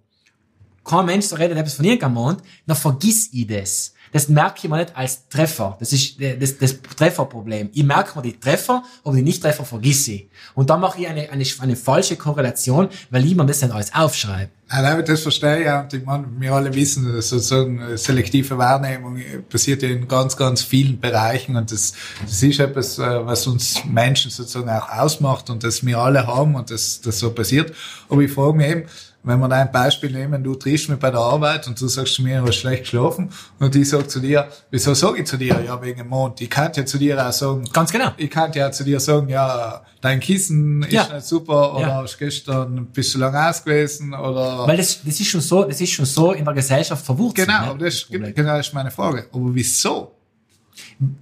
[0.85, 3.93] kein Mensch so redet etwas von irgendeinem Mond, dann vergiss ich das.
[4.15, 5.75] Das merke ich mir nicht als Treffer.
[5.77, 7.69] Das ist äh, das, das Trefferproblem.
[7.73, 10.29] Ich merke mir die Treffer, aber die Nicht-Treffer vergiss ich.
[10.53, 13.93] Und dann mache ich eine, eine, eine falsche Korrelation, weil ich mir das nicht alles
[13.93, 14.51] aufschreibe.
[14.69, 15.67] Nein, das verstehe ich.
[15.67, 19.19] Und ich meine, wir alle wissen, sozusagen selektive Wahrnehmung
[19.49, 21.57] passiert ja in ganz, ganz vielen Bereichen.
[21.57, 21.93] Und das,
[22.23, 26.55] das ist etwas, äh, was uns Menschen sozusagen auch ausmacht und das wir alle haben
[26.55, 27.73] und das, das so passiert.
[28.07, 28.83] Aber ich frage mich eben,
[29.25, 32.13] wenn wir da ein Beispiel nehmen, du triffst mich bei der Arbeit und du sagst
[32.15, 35.37] zu mir, du hast schlecht geschlafen und ich sag zu dir, wieso sage ich zu
[35.37, 35.59] dir?
[35.65, 36.39] Ja, wegen dem Mond.
[36.41, 38.11] Ich kann ja zu dir auch sagen, Ganz genau.
[38.17, 41.07] ich kann ja zu dir sagen, ja, dein Kissen ist Ja.
[41.13, 41.95] nicht super oder Ja.
[42.03, 45.81] hast gestern ein bisschen lang aus gewesen oder Weil das, das ist schon so, das
[45.81, 47.47] ist schon so in der Gesellschaft verwurzelt.
[47.47, 47.67] Genau, ne?
[47.71, 48.33] aber das, Problem.
[48.35, 49.25] genau das ist meine Frage.
[49.33, 50.11] Aber wieso?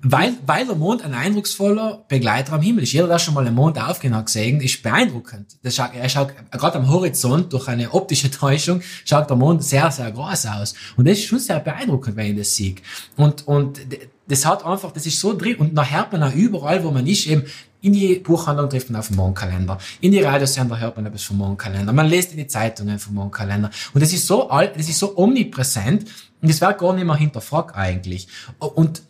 [0.02, 2.94] Weil, weil der Mond ein eindrucksvoller Begleiter am Himmel ist.
[2.94, 5.58] Jeder, der schon mal den Mond aufgehen hat gesehen, ist beeindruckend.
[5.64, 9.90] Das schaut, er schaut, gerade am Horizont, durch eine optische Täuschung, schaut der Mond sehr,
[9.92, 10.74] sehr groß aus.
[10.98, 12.76] Und das ist schon sehr beeindruckend, wenn ich das sehe.
[13.18, 13.80] Und, und
[14.28, 15.58] das hat einfach, das ist so drin.
[15.58, 17.44] Und nachher hört man auch überall, wo man ist, eben,
[17.82, 19.78] in die Buchhandlung trifft man auf den Mondkalender.
[20.00, 21.92] In die Radiosender hört man etwas vom Mondkalender.
[21.92, 23.70] Man liest in die Zeitungen vom Mondkalender.
[23.94, 26.06] Und das ist so alt, das ist so omnipräsent.
[26.42, 28.28] Und das wird gar nicht mehr hinterfragt eigentlich.
[28.60, 29.04] Und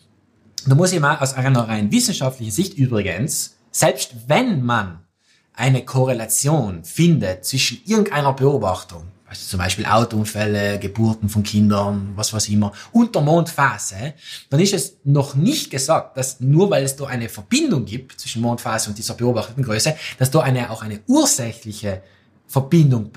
[0.66, 5.00] da muss ich mal aus einer rein wissenschaftlichen Sicht übrigens, selbst wenn man
[5.54, 12.48] eine Korrelation findet zwischen irgendeiner Beobachtung, also zum Beispiel Autounfälle, Geburten von Kindern, was weiß
[12.48, 14.14] ich immer, und der Mondphase,
[14.50, 18.42] dann ist es noch nicht gesagt, dass nur weil es da eine Verbindung gibt zwischen
[18.42, 22.04] Mondphase und dieser beobachteten Größe, dass da eine, auch eine ursächliche
[22.48, 23.12] Verbindung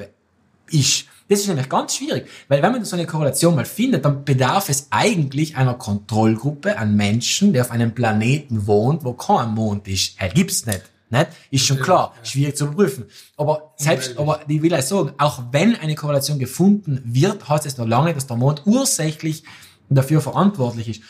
[0.71, 1.05] ist.
[1.29, 4.69] Das ist nämlich ganz schwierig, weil wenn man so eine Korrelation mal findet, dann bedarf
[4.69, 10.15] es eigentlich einer Kontrollgruppe an Menschen, der auf einem Planeten wohnt, wo kein Mond ist.
[10.21, 10.83] Er gibt's nicht.
[11.11, 11.29] Nicht?
[11.51, 13.05] Ist schon klar, schwierig zu überprüfen.
[13.37, 17.77] Aber selbst, aber ich will euch sagen, auch wenn eine Korrelation gefunden wird, heißt es
[17.79, 19.45] noch lange, dass der Mond ursächlich
[19.89, 21.03] dafür verantwortlich ist.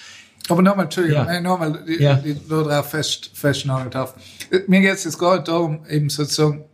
[0.48, 1.32] Aber nochmal, Entschuldigung, Ja.
[1.32, 1.40] ja.
[1.40, 2.14] nochmal, die, Ja.
[2.14, 4.14] die, nur darauf fest, festnageln darf.
[4.66, 6.64] Mir geht es jetzt gerade darum, eben sozusagen,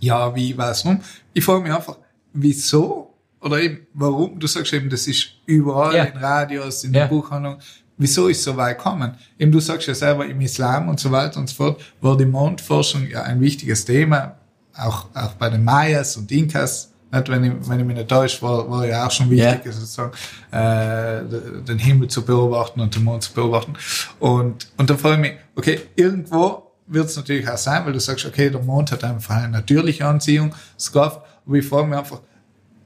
[0.00, 1.00] ja, wie, was, warum.
[1.32, 1.96] Ich frage mich einfach,
[2.36, 4.38] wieso oder eben, warum?
[4.38, 6.04] Du sagst eben, das ist überall Ja.
[6.04, 7.00] in Radios, in Ja.
[7.02, 7.58] der Buchhandlung.
[7.98, 9.14] Wieso ist es so weit gekommen?
[9.38, 12.26] Eben, du sagst ja selber, im Islam und so weiter und so fort, war die
[12.26, 14.36] Mondforschung ja ein wichtiges Thema,
[14.76, 16.92] auch, auch bei den Mayas und Inkas.
[17.12, 19.72] Nicht, wenn, ich, wenn ich mich nicht täusche, war, war ja auch schon wichtig, Ja.
[19.72, 20.12] sozusagen,
[20.50, 21.22] äh,
[21.64, 23.74] den Himmel zu beobachten und den Mond zu beobachten.
[24.18, 28.00] Und, und dann frage ich mich, okay, irgendwo wird es natürlich auch sein, weil du
[28.00, 32.20] sagst, okay, der Mond hat einfach eine natürliche Anziehungskraft, aber ich frage mich einfach,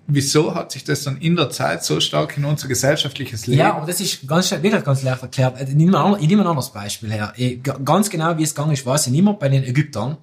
[0.07, 3.75] wieso hat sich das dann in der Zeit so stark in unser gesellschaftliches Leben Ja,
[3.77, 5.61] aber das ist ganz, wirklich ganz leicht erklärt.
[5.69, 7.33] Ich nehme, ein, ander- ich nehme ein anderes Beispiel her.
[7.37, 9.35] Ich, ganz genau, wie es gegangen ist, weiß ich nicht mehr.
[9.35, 10.17] Bei den Ägyptern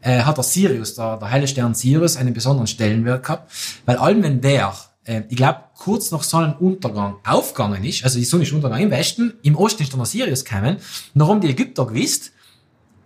[0.00, 3.52] äh, hat der Sirius, der, der heile Stern Sirius, einen besonderen Stellenwert gehabt,
[3.84, 8.24] weil allem wenn der, äh, ich glaube, kurz nach seinem Untergang aufgegangen ist, also die
[8.24, 10.78] Sonne ist untergegangen im Westen, im Osten ist dann der Sirius gekommen,
[11.18, 12.32] haben die Ägypter gewusst,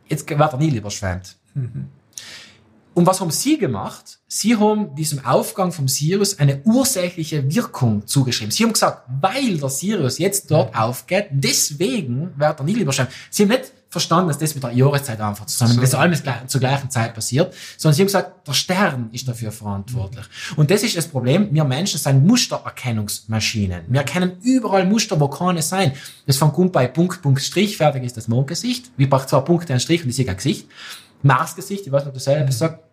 [0.09, 1.37] jetzt wird der Nil überschwemmt.
[2.99, 4.19] Und was haben sie gemacht?
[4.27, 8.51] Sie haben diesem Aufgang vom Sirius eine ursächliche Wirkung zugeschrieben.
[8.51, 13.11] Sie haben gesagt, weil der Sirius jetzt dort aufgeht, deswegen wird der Nil überschwemmt.
[13.31, 16.91] Sie haben nicht verstanden, dass das mit der Jahreszeit einfach zusammen, dass alles zur gleichen
[16.91, 20.25] Zeit passiert, sondern sie haben gesagt, der Stern ist dafür verantwortlich.
[20.57, 21.55] Und das ist das Problem.
[21.55, 23.83] Wir Menschen sind Mustererkennungsmaschinen.
[23.87, 25.93] Wir erkennen überall Muster, wo keine sein.
[26.27, 28.91] Das fängt an bei Punkt, Punkt, Strich, fertig ist das Mondgesicht.
[28.97, 30.67] Wir brauchen zwei Punkte, einen Strich und ich sehe kein Gesicht.
[31.23, 32.88] Marsgesicht, ich weiß nicht, ob du selber etwas sagst,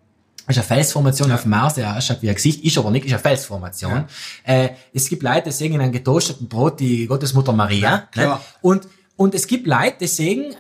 [0.48, 3.14] ist eine Felsformation auf dem Mars, der ausschaut wie ein Gesicht, ist aber nicht, ist
[3.14, 4.06] eine Felsformation.
[4.44, 8.08] Äh, es gibt Leute, die sehen in einem getoasteten Brot die Gottesmutter Maria.
[8.12, 8.36] klar.
[8.36, 8.42] ne?
[8.62, 10.56] Und, und es gibt Leute, die sehen,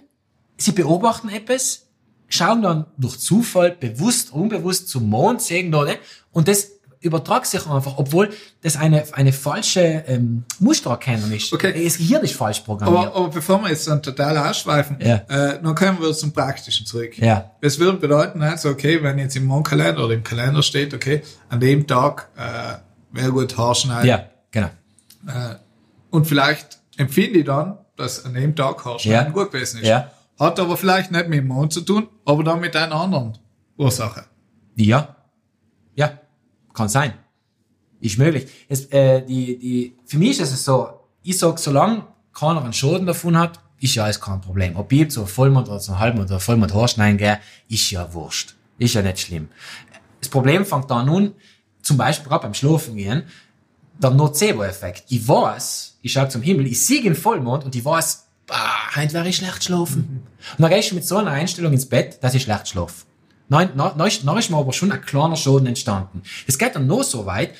[0.58, 1.88] sie beobachten etwas,
[2.28, 5.98] schauen dann durch Zufall, bewusst, unbewusst zum Mond, sehen ne?
[6.32, 6.75] und das
[7.06, 8.30] übertragt sich einfach, obwohl
[8.62, 11.54] das eine, eine falsche ähm, Mustererkennung ist.
[11.54, 11.84] Okay.
[11.84, 13.08] Das Gehirn ist falsch programmiert.
[13.08, 15.16] Aber, aber bevor wir jetzt dann total ausschweifen, Ja.
[15.30, 17.18] äh, dann kommen wir zum Praktischen zurück.
[17.18, 17.52] Ja.
[17.62, 21.60] Das würde bedeuten, also, okay, wenn jetzt im Mondkalender oder im Kalender steht, okay, an
[21.60, 22.78] dem Tag äh,
[23.16, 24.10] wäre gut Haarschneiden.
[24.10, 24.70] ja, genau.
[25.28, 25.56] Äh,
[26.10, 29.32] und vielleicht empfinde ich dann, dass an dem Tag Haarschneiden Ja.
[29.32, 29.88] gut gewesen ist.
[29.88, 30.12] Ja.
[30.40, 33.38] Hat aber vielleicht nicht mit dem Mond zu tun, aber dann mit einer anderen
[33.78, 34.26] Ursache.
[34.76, 35.15] Ja.
[36.76, 37.14] Kann sein.
[38.02, 38.48] Ist möglich.
[38.70, 43.08] Es, äh, die, die, für mich ist es so, ich sag, solange keiner einen Schaden
[43.08, 44.76] davon hat, ist ja alles kein Problem.
[44.76, 48.56] Ob ich zu Vollmond oder zu Halbmond oder Vollmond Horstein gehe, ist ja wurscht.
[48.78, 49.48] Ist ja nicht schlimm.
[50.20, 51.34] Das Problem fängt da nun,
[51.82, 53.24] zum Beispiel gerade beim Schlafen gehen,
[53.98, 55.06] der Nocebo-Effekt.
[55.10, 59.14] Ich weiß, ich schaue zum Himmel, ich sehe den Vollmond und ich weiß, bah, heute
[59.14, 60.24] werde ich schlecht schlafen.
[60.58, 63.06] Und dann gehst du mit so einer Einstellung ins Bett, dass ich schlecht schlafe.
[63.48, 66.24] Nein, na, na, ist, mir aber schon ein kleiner Schaden entstanden.
[66.48, 67.52] Es geht dann noch so weit,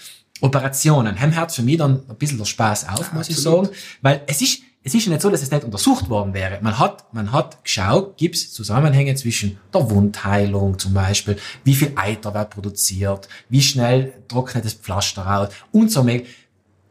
[0.42, 3.70] Operationen haben hört für mich dann ein bisschen der Spaß auf, muss ich sagen,
[4.02, 6.60] weil es ist, es ist ja nicht so, dass es nicht untersucht worden wäre.
[6.62, 11.94] Man hat, man hat geschaut, gibt es Zusammenhänge zwischen der Wundheilung zum Beispiel, wie viel
[11.96, 16.24] Eiter wird produziert, wie schnell trocknet das Pflaster aus und so mehr.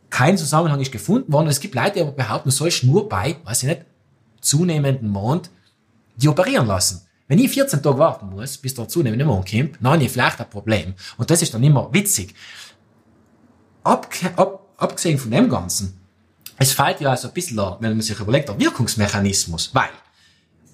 [0.08, 1.48] Kein Zusammenhang ist gefunden worden.
[1.48, 3.82] Es gibt Leute, die aber behaupten, du sollst nur bei, weiß ich nicht,
[4.40, 5.50] zunehmenden Mond
[6.16, 7.02] die operieren lassen.
[7.34, 10.38] Wenn ich 14 Tage warten muss, bis der zunehmende Mond kommt, dann habe ich vielleicht
[10.38, 10.94] ein Problem.
[11.16, 12.32] Und das ist dann immer witzig.
[13.82, 16.00] Ab, ab, abgesehen von dem Ganzen,
[16.58, 19.88] es fällt ja also ein bisschen, wenn man sich überlegt, der Wirkungsmechanismus, weil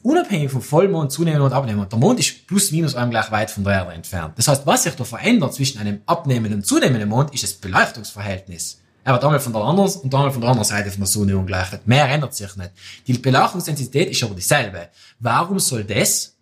[0.02, 3.64] unabhängig vom Vollmond, zunehmenden und abnehmenden, der Mond ist plus minus einem gleich weit von
[3.64, 4.34] der Erde entfernt.
[4.36, 8.82] Das heißt, was sich da verändert zwischen einem abnehmenden und zunehmenden Mond, ist das Beleuchtungsverhältnis.
[9.02, 11.38] Er wird einmal von der anderen und einmal von der anderen Seite von der Sonne
[11.38, 11.68] ungleich.
[11.86, 12.72] Mehr ändert sich nicht.
[13.06, 14.90] Die Beleuchtungsintensität ist aber dieselbe.
[15.20, 16.36] Warum soll das,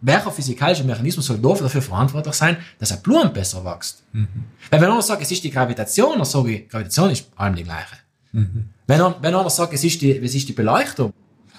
[0.00, 4.02] welcher physikalische Mechanismus soll dafür verantwortlich sein, dass ein Blumen besser wächst?
[4.12, 4.28] Mhm.
[4.70, 7.64] Weil wenn einer sagt, es ist die Gravitation, dann sage ich, Gravitation ist allem die
[7.64, 7.96] gleiche.
[8.32, 8.70] Mhm.
[8.86, 11.12] Wenn, wenn einer sagt, es ist die, es ist die Beleuchtung,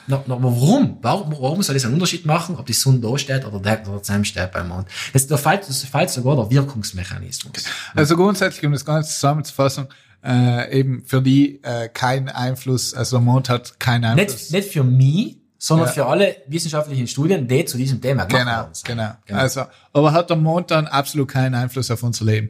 [0.08, 0.98] na, na, warum?
[1.04, 1.32] warum?
[1.32, 4.24] Warum soll das einen Unterschied machen, ob die Sonne da steht oder der, oder der
[4.24, 4.88] steht beim Mond?
[5.14, 7.66] Das, da fällt, das fällt sogar der Wirkungsmechanismus.
[7.94, 9.88] Also grundsätzlich, um das Ganze zusammenzufassen,
[10.24, 14.50] äh, eben für die äh, kein Einfluss, also der Mond hat keinen Einfluss.
[14.50, 15.94] Nicht, nicht für mich, sondern ja.
[15.94, 18.88] für alle wissenschaftlichen Studien, die zu diesem Thema gemacht genau, worden sind.
[18.88, 19.40] Genau, genau.
[19.40, 22.50] Also, aber hat der Mond dann absolut keinen Einfluss auf unser Leben?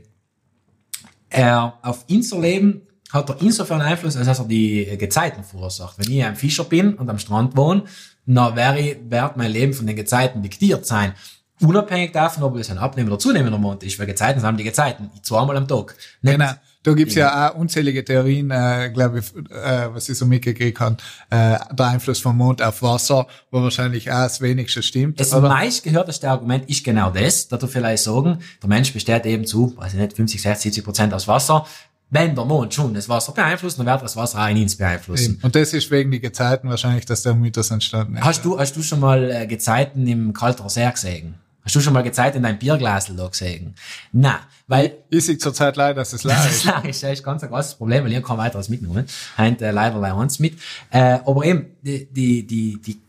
[1.30, 5.98] Äh, auf unser Leben hat er insofern Einfluss, als dass er die Gezeiten verursacht.
[5.98, 7.84] Wenn ich ein Fischer bin und am Strand wohne,
[8.28, 11.13] dann wird mein Leben von den Gezeiten diktiert sein.
[11.62, 15.10] Unabhängig davon, ob es ein abnehmender oder zunehmender Mond ist, weil Gezeiten sind die Gezeiten,
[15.24, 15.95] zweimal am Tag.
[16.22, 16.52] Nicht genau.
[16.84, 20.96] Da gibt's ja auch unzählige Theorien, äh, glaube ich, äh, was ich so mitgekriegt habe,
[21.30, 25.20] äh, der Einfluss vom Mond auf Wasser, wo wahrscheinlich auch das wenigste stimmt.
[25.20, 29.76] Das meistgehörteste Argument ist genau das, da du vielleicht sagen, der Mensch besteht eben zu,
[29.76, 31.65] weiß ich nicht, 50, 60, 70 Prozent aus Wasser
[32.12, 35.39] wenn der Mond schon das Wasser beeinflusst, dann wird das Wasser auch in uns beeinflussen.
[35.44, 38.24] Und das ist wegen die Gezeiten wahrscheinlich, dass der Mythos entstanden ist.
[38.24, 41.36] Hast du, hast du schon mal äh, Gezeiten im Kalterer See gesehen?
[41.63, 43.76] Hast du schon mal Gezeiten in deinem Bierglas gesehen?
[44.12, 44.98] Nein, weil...
[45.10, 46.65] Ich sehe zurzeit leider, dass es leer ist.
[46.65, 49.06] Das ist, das ist ganz ein großes Problem, weil ich kein weiteres mitgenommen.
[49.38, 50.58] Heint äh, leider bei uns mit.
[50.89, 53.02] Äh, aber eben, die, die, die, die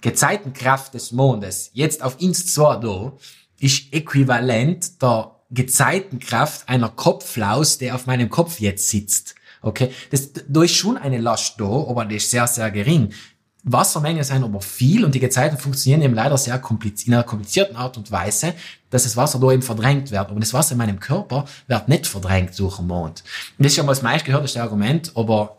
[0.00, 3.12] Gezeitenkraft des Mondes, jetzt auf uns zwar da,
[3.60, 9.34] ist äquivalent der Gezeitenkraft einer Kopflaus, der auf meinem Kopf jetzt sitzt.
[9.60, 13.12] Okay, das, da ist schon eine Last da, aber die ist sehr, sehr gering.
[13.72, 17.76] Wassermengen sind aber viel und die Gezeiten funktionieren eben leider sehr kompliziert, in einer komplizierten
[17.76, 18.54] Art und Weise,
[18.90, 20.30] dass das Wasser da eben verdrängt wird.
[20.30, 23.22] Aber das Wasser in meinem Körper wird nicht verdrängt durch den Mond.
[23.58, 25.58] Und das ist ja mal das meistgehörteste Argument, aber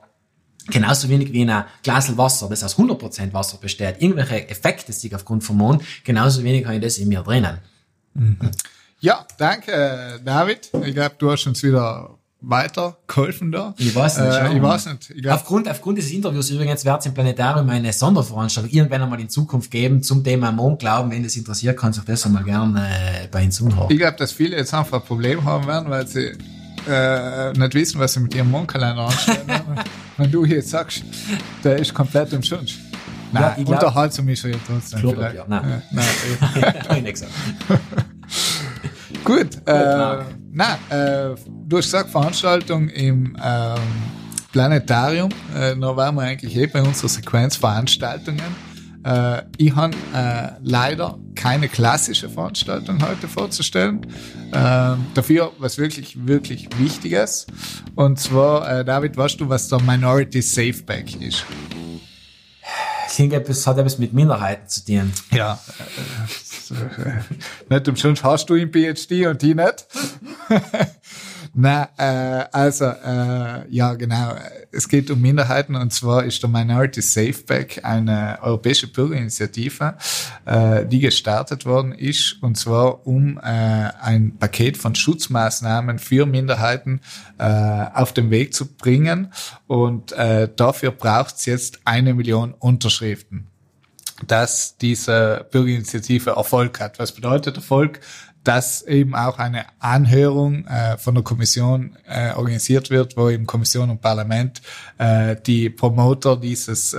[0.68, 5.14] genauso wenig wie in einem Glas Wasser, das aus 100% Wasser besteht, irgendwelche Effekte sich
[5.16, 7.60] aufgrund vom Mond, genauso wenig habe ich das in mir drinnen.
[8.14, 8.52] Mhm.
[9.00, 10.72] Ja, danke, David.
[10.86, 13.74] Ich glaube, du hast uns wieder weiter geholfen da.
[13.78, 14.34] Ich weiß nicht.
[14.34, 15.10] Äh, ich weiß nicht.
[15.10, 19.20] Ich glaub, aufgrund, aufgrund dieses Interviews übrigens wird es im Planetarium eine Sonderveranstaltung irgendwann einmal
[19.20, 21.12] in Zukunft geben zum Thema Mondglauben.
[21.12, 23.88] Wenn das interessiert, kann sich das einmal gerne äh, bei uns anhören.
[23.90, 26.32] Ich glaube, dass viele jetzt einfach ein Problem haben werden, weil sie
[26.88, 29.46] äh, nicht wissen, was sie mit ihrem Mondkalender anstellen.
[30.18, 31.04] Wenn du hier sagst,
[31.64, 32.76] der ist komplett umsonst.
[33.32, 35.00] Nein, ja, Unterhaltung ist ja trotzdem.
[35.02, 35.70] Klopp, ja, nein.
[35.70, 37.28] Ja, nein, ja,
[39.24, 41.36] Gut, äh, na, äh,
[41.68, 43.78] du hast gesagt, Veranstaltung im ähm,
[44.52, 45.30] Planetarium.
[45.56, 48.70] Äh, da waren wir eigentlich eh bei unserer Sequenz Veranstaltungen.
[49.04, 54.02] Äh, ich habe äh, leider keine klassische Veranstaltung heute vorzustellen.
[54.52, 57.48] Äh, dafür was wirklich, wirklich Wichtiges.
[57.96, 61.46] Und zwar, äh, David, weißt du, was der Minority Safeback ist?
[63.28, 65.14] Das hat etwas mit Minderheiten zu tun.
[65.32, 65.60] Ja.
[67.70, 69.88] nicht umsonst hast du ihn PhD und die nicht.
[71.54, 74.36] Na, äh, also äh, ja genau,
[74.72, 79.96] es geht um Minderheiten und zwar ist der Minority Safeback eine europäische Bürgerinitiative,
[80.46, 87.02] äh, die gestartet worden ist und zwar um äh, ein Paket von Schutzmaßnahmen für Minderheiten
[87.38, 87.44] äh,
[87.94, 89.34] auf den Weg zu bringen
[89.68, 93.48] und äh, dafür braucht es jetzt eine Million Unterschriften.
[94.28, 97.00] dass diese Bürgerinitiative Erfolg hat.
[97.00, 98.02] Was bedeutet Erfolg?
[98.50, 103.92] Dass eben auch eine Anhörung äh, von der Kommission äh, organisiert wird, wo eben Kommission
[103.92, 104.64] und Parlament
[104.98, 106.98] äh, die Promoter dieses äh,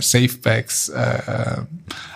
[0.00, 1.62] Safebacks äh,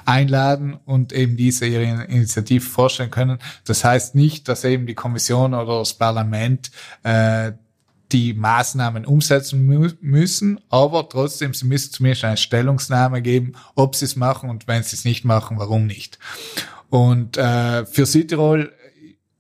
[0.05, 3.41] einladen und eben diese ihre Initiative vorstellen können.
[3.65, 6.71] Das heißt nicht, dass eben die Kommission oder das Parlament
[7.03, 7.51] äh,
[8.13, 14.05] die Maßnahmen umsetzen mü müssen, aber trotzdem, sie müssen zumindest eine Stellungnahme geben, ob sie
[14.05, 16.21] es machen und wenn sie es nicht machen, warum nicht.
[16.93, 18.71] Und äh, für Südtirol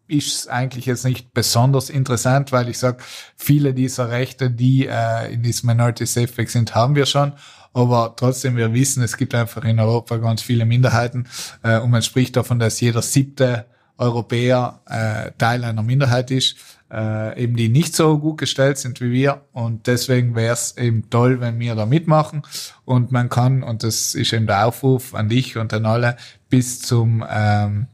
[0.09, 3.05] ist es eigentlich jetzt nicht besonders interessant, weil ich sage,
[3.37, 7.35] viele dieser Rechte, die äh, in diesem Minority Safeback sind, haben wir schon.
[7.75, 11.29] Aber trotzdem, wir wissen, es gibt einfach in Europa ganz viele Minderheiten
[11.62, 13.67] äh, und man spricht davon, dass jeder siebte
[13.99, 16.57] Europäer äh, Teil einer Minderheit ist,
[16.92, 19.42] äh, eben die nicht so gut gestellt sind wie wir.
[19.52, 22.42] Und deswegen wäre es eben toll, wenn wir da mitmachen.
[22.85, 26.16] Und man kann, und das ist eben der Aufruf an dich und an alle,
[26.50, 27.87] bis zum ähm,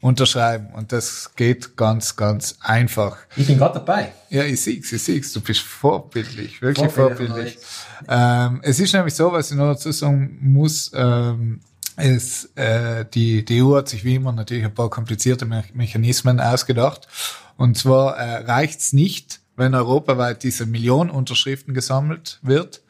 [0.00, 0.68] unterschreiben.
[0.74, 3.18] Und das geht ganz, ganz einfach.
[3.36, 4.12] Ich bin gerade dabei.
[4.30, 5.32] Ja, ich sieh's, ich sieh's.
[5.32, 7.58] Du bist vorbildlich, wirklich vorbildlich.
[8.06, 11.60] Ähm, es ist nämlich so, was ich noch dazu sagen muss, ähm,
[11.96, 16.38] es, äh, die, die EU hat sich wie immer natürlich ein paar komplizierte Me Mechanismen
[16.38, 17.08] ausgedacht.
[17.56, 22.82] Und zwar äh, reicht's nicht, wenn europaweit diese Million Unterschriften gesammelt wird.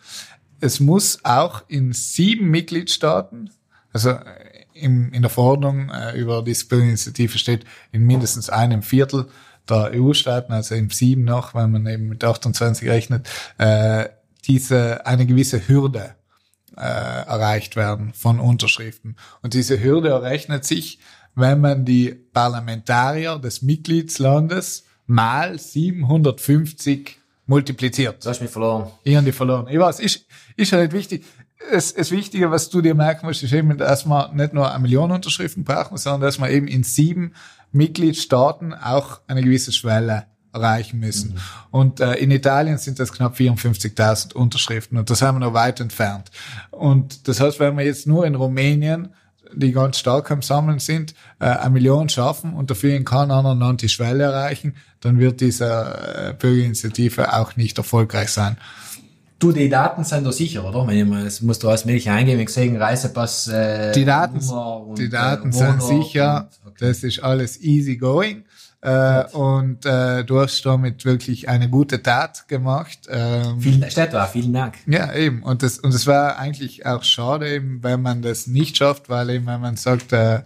[0.61, 3.51] Es muss auch in sieben Mitgliedstaaten,
[3.95, 4.48] also äh,
[4.79, 9.29] im, in der Verordnung äh, über die Bürgerinitiative steht, in mindestens einem Viertel
[9.69, 14.09] der EU-Staaten, also in sieben noch, wenn man eben mit 28 rechnet, äh,
[14.47, 16.15] diese eine gewisse Hürde
[16.77, 19.17] äh, erreicht werden von Unterschriften.
[19.43, 21.01] Und diese Hürde errechnet sich,
[21.35, 28.25] wenn man die Parlamentarier des Mitgliedslandes mal 750 multipliziert.
[28.25, 28.91] Du hast mich verloren.
[29.05, 29.67] Ich habe die verloren.
[29.69, 31.25] Ich weiß, ist, ist ja nicht wichtig.
[31.71, 34.81] Das, das Wichtige, was du dir merken musst, ist eben, dass man nicht nur eine
[34.81, 37.33] Million Unterschriften brauchen, sondern dass man eben in sieben
[37.73, 41.33] Mitgliedstaaten auch eine gewisse Schwelle erreichen müssen.
[41.33, 41.39] Mhm.
[41.71, 45.81] Und äh, in Italien sind das knapp 54.000 Unterschriften und das haben wir noch weit
[45.81, 46.31] entfernt.
[46.71, 49.11] Und das heißt, wenn wir jetzt nur in Rumänien
[49.55, 53.59] die ganz stark am Sammeln sind, äh, eine Million schaffen und dafür in keinem anderen
[53.59, 58.59] Land die Schwelle erreichen, dann wird diese äh, Bürgerinitiative auch nicht erfolgreich sein.
[59.39, 60.87] Du, die Daten sind doch sicher, oder?
[60.87, 64.39] Wenn ich mal, das musst du alles mögliche eingeben, ich sehe Reisepass, äh, die Daten,
[64.39, 66.87] und, die Daten äh, sind sicher, und, okay.
[66.89, 68.45] das ist alles easy going.
[68.81, 73.01] Äh, und äh, du hast damit wirklich eine gute Tat gemacht.
[73.09, 74.75] Ähm, vielen, steht da, vielen Dank.
[74.87, 75.43] Ja, eben.
[75.43, 79.31] Und das, und es war eigentlich auch schade, eben, wenn man das nicht schafft, weil
[79.31, 80.43] eben, wenn man sagt, äh,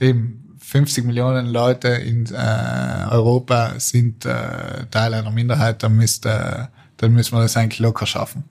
[0.00, 7.12] eben 50 Millionen Leute in äh, Europa sind äh, Teil einer Minderheit, dann müsste, dann
[7.12, 8.44] müssen wir das eigentlich locker schaffen.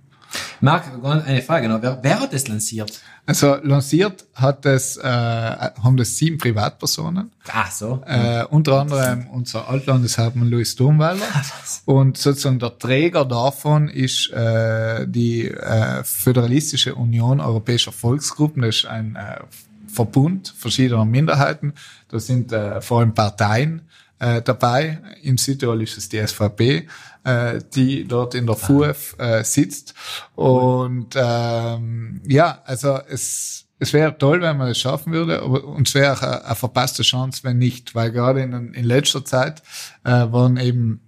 [0.59, 1.81] Marc, eine Frage noch.
[1.81, 2.99] Wer, wer hat das lanciert?
[3.25, 7.31] Also lanciert hat es, äh, haben das sieben Privatpersonen.
[7.51, 8.01] Ach so.
[8.05, 11.25] Äh, unter anderem unser Altlandeshauptmann Louis Domweiler.
[11.85, 18.61] Und sozusagen der Träger davon ist äh, die äh, Föderalistische Union Europäischer Volksgruppen.
[18.61, 19.39] Das ist ein äh,
[19.87, 21.73] Verbund verschiedener Minderheiten.
[22.09, 23.87] Da sind äh, vor allem Parteien
[24.19, 25.01] äh, dabei.
[25.21, 26.87] Im Südtirol ist es die SVP,
[27.23, 29.93] äh, die dort in der FUF äh, sitzt.
[30.35, 35.87] Und ähm, ja, also es, es wäre toll, wenn man es schaffen würde, aber und
[35.87, 39.61] es wäre auch eine, eine, verpasste Chance, wenn nicht, weil gerade in, in letzter Zeit
[40.03, 41.01] äh, waren eben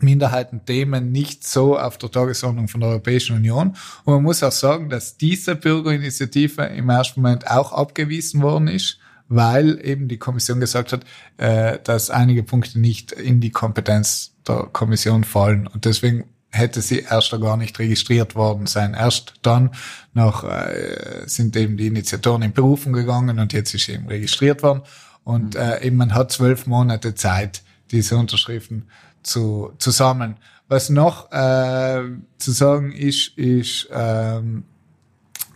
[0.00, 3.76] Minderheitenthemen nicht so auf der Tagesordnung von der Europäischen Union.
[4.04, 8.98] Und man muss auch sagen, dass diese Bürgerinitiative im ersten Moment auch abgewiesen worden ist
[9.28, 11.04] weil eben die Kommission gesagt hat,
[11.36, 15.66] äh, dass einige Punkte nicht in die Kompetenz der Kommission fallen.
[15.66, 18.94] Und deswegen hätte sie erst gar nicht registriert worden sein.
[18.94, 19.70] Erst dann
[20.12, 24.62] noch äh, sind eben die Initiatoren in Berufung gegangen und jetzt ist sie eben registriert
[24.62, 24.82] worden.
[25.24, 25.60] Und mhm.
[25.60, 28.88] äh, eben man hat zwölf Monate Zeit, diese Unterschriften
[29.22, 30.36] zu, zu sammeln.
[30.68, 32.02] Was noch äh,
[32.38, 34.64] zu sagen ist, ist, ähm,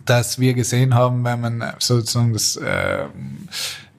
[0.09, 3.05] dass wir gesehen haben, wenn man sozusagen das, äh,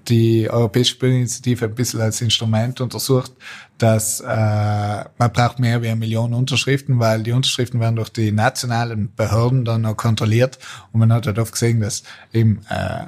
[0.08, 3.32] die Europäische Bürgerinitiative ein bisschen als Instrument untersucht,
[3.78, 8.32] dass äh, man braucht mehr wie eine Million Unterschriften, weil die Unterschriften werden durch die
[8.32, 10.58] nationalen Behörden dann noch kontrolliert.
[10.92, 12.02] Und man hat halt oft gesehen, dass
[12.32, 13.04] eben äh,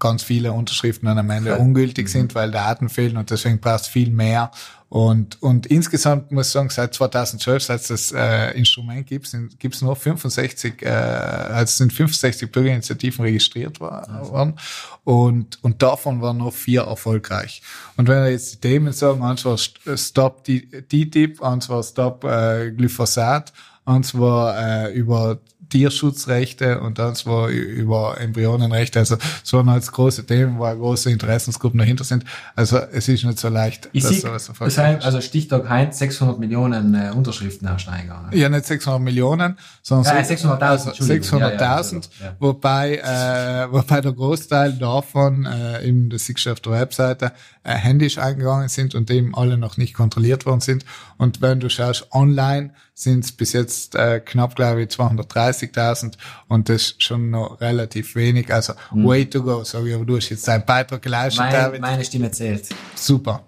[0.00, 3.86] ganz viele Unterschriften dann am Ende ungültig sind, weil Daten fehlen und deswegen braucht es
[3.86, 4.50] viel mehr
[4.92, 9.58] Und, und insgesamt muss ich sagen, seit 2012, seit es das äh, Instrument gibt, sind,
[9.58, 14.58] gibt's nur 65, äh, also sind 65 Bürgerinitiativen registriert worden.
[15.04, 17.62] Und, und davon waren nur vier erfolgreich.
[17.96, 22.70] Und wenn wir jetzt die Themen sagen, eins war Stop TTIP, eins war Stop äh,
[22.72, 23.54] Glyphosat,
[23.86, 25.38] eins war äh, über
[25.72, 28.98] Tierschutzrechte und dann zwar über Embryonenrechte.
[28.98, 32.24] Also so waren halt große Themen, wo große Interessensgruppen dahinter sind.
[32.54, 33.88] Also es ist nicht so leicht.
[33.92, 38.12] Ich sehe, das heißt, also Stichtag Heinz 600 Millionen äh, Unterschriften aussteigen.
[38.32, 40.58] Ja, nicht 600 Millionen, sondern ja, 600.000.
[40.60, 41.80] Also 600.000, ja, ja,
[42.26, 47.32] ja, wobei, äh, wobei der Großteil davon, äh, eben das siehst du auf der Webseite,
[47.62, 50.84] äh, händisch eingegangen sind und eben alle noch nicht kontrolliert worden sind.
[51.16, 56.14] Und wenn du schaust online, sind es bis jetzt äh, knapp, glaube ich, 230.000
[56.48, 58.52] und das ist schon noch relativ wenig.
[58.52, 59.06] Also mhm.
[59.06, 61.80] way to go, sage ich, aber du hast jetzt deinen Beitrag geleistet, mein, David.
[61.80, 62.68] Meine Stimme zählt.
[62.94, 63.42] Super.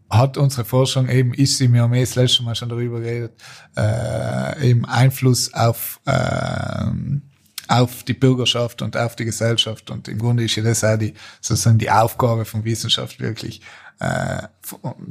[0.09, 3.33] hat unsere Forschung eben, ist sie, mir haben das letzte Mal schon darüber geredet,
[3.75, 6.91] äh, eben Einfluss auf, äh,
[7.67, 9.89] auf die Bürgerschaft und auf die Gesellschaft.
[9.89, 13.61] Und im Grunde ist ja das auch die, sozusagen die Aufgabe von Wissenschaft wirklich,
[14.03, 14.47] äh,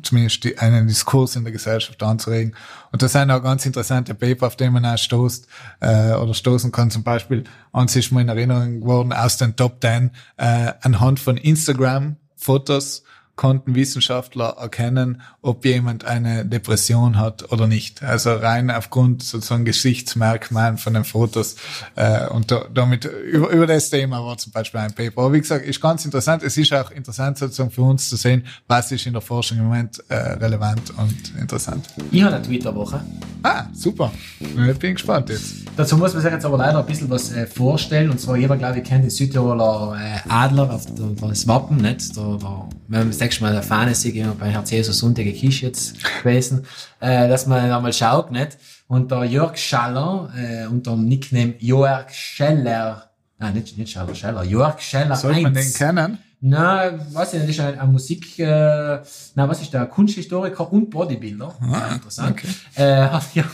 [0.03, 2.55] zumindest einen Diskurs in der Gesellschaft anzuregen.
[2.91, 5.47] Und das sind auch ganz interessante Paper, auf die man auch stoßt
[5.81, 6.91] äh, oder stoßen kann.
[6.91, 11.37] Zum Beispiel, eins ist mir in Erinnerung geworden aus den Top Ten äh, anhand von
[11.37, 13.03] Instagram-Fotos
[13.43, 18.01] konnten Wissenschaftler erkennen, ob jemand eine Depression hat oder nicht.
[18.01, 21.57] Also rein aufgrund sozusagen Gesichtsmerkmalen von den Fotos.
[21.97, 25.23] Äh, und da, damit über, über das Thema war zum Beispiel ein Paper.
[25.23, 26.45] Aber wie gesagt, ist ganz interessant.
[26.45, 29.65] Es ist auch interessant sozusagen für uns zu sehen, was ist in der Forschung im
[29.65, 31.85] Moment äh, relevant und interessant.
[32.13, 33.01] Ich habe eine Twitter-Woche.
[33.43, 34.13] Ah, super.
[34.39, 35.55] Ich bin gespannt jetzt.
[35.77, 38.09] Dazu muss man sich jetzt aber leider ein bisschen was äh, vorstellen.
[38.09, 42.17] Und zwar jeder, glaube ich, kennt den Südtiroler äh, Adler auf der, das Wappen, nicht?
[42.17, 45.97] Der, der, wenn man sechs Mal eine Fahne sehen, bei Herr Jesus Sonntag Kisch jetzt
[46.23, 46.67] gewesen,
[47.01, 48.59] äh, dass man einmal schaut, nicht?
[48.89, 54.45] Und der Jörg Schaller, äh, unter dem Nickname Jörg Scheller, nein, nicht, nicht Schaller, Scheller,
[54.45, 56.19] Jörg Scheller Soll man den kennen?
[56.41, 59.01] Na, was ist, das ist ein, ein Musik, äh,
[59.35, 61.55] na, was ist der Kunsthistoriker und Bodybuilder.
[61.61, 62.33] Ah, interessant.
[62.33, 62.49] Okay.
[62.75, 63.45] Äh, ja,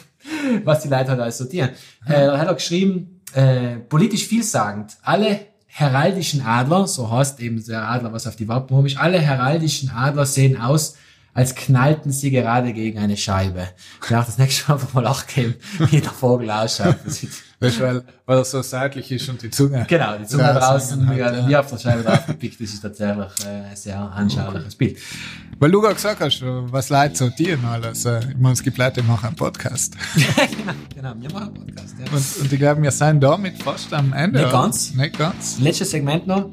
[0.65, 1.71] was die Leute halt alles sortieren.
[2.05, 4.97] Äh, hat er geschrieben, äh, politisch vielsagend.
[5.03, 5.39] Alle
[5.79, 10.27] heraldischen Adler, so heißt eben der Adler, was auf die Wappen ist, alle heraldischen Adler
[10.27, 10.97] sehen aus,
[11.39, 13.69] als knallten sie gerade gegen eine Scheibe.
[14.03, 16.97] Ich dachte, das nächste Mal einfach mal nachgeben, wie der Vogel ausschaut.
[17.61, 19.87] Weißt, weil, weil er so seitlich ist und die Zunge.
[19.89, 21.49] Genau, die Zunge draußen, halt, ja.
[21.49, 24.99] wie auf der Scheibe draufgepickt, das ist tatsächlich äh, ein sehr anschauliches Bild.
[25.61, 28.05] Weil du gerade gesagt hast, was Leute sortieren alles.
[28.05, 29.95] Äh, ich meine, es gibt Leute, die machen einen Podcast.
[30.15, 32.13] genau, genau, wir machen einen Podcast, ja.
[32.13, 34.41] Und, und ich glaube, wir sind damit fast am Ende.
[34.41, 34.95] Nicht ganz.
[34.95, 35.61] Nicht ganz.
[35.61, 36.51] Letztes Segment noch.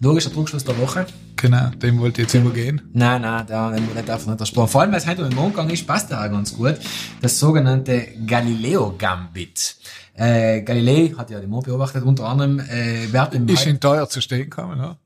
[0.00, 1.06] Logischer Druckschluss der Woche.
[1.36, 2.80] Genau, dem wollte ich jetzt übergehen.
[2.94, 3.70] Nein, nein, da
[4.06, 4.68] darf nicht der Sprung.
[4.68, 6.76] Vor allem, weil es heute um den Mond ist, passt der auch ganz gut.
[7.20, 9.76] Das sogenannte Galileo-Gambit.
[10.14, 14.08] Äh, Galilei hat ja den Mond beobachtet, unter anderem, äh, wer im Ist ihn teuer
[14.08, 14.96] zu stehen gekommen, ja?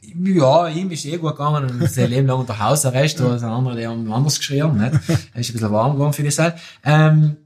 [0.00, 3.76] Ja, ihm ist eh gut gegangen und sein Leben lang unter Hausarrest, oder sind andere,
[3.76, 4.94] die haben anders geschrien, nicht?
[5.34, 6.58] Er ist ein bisschen warm geworden für die Zeit.
[6.82, 7.36] Ähm,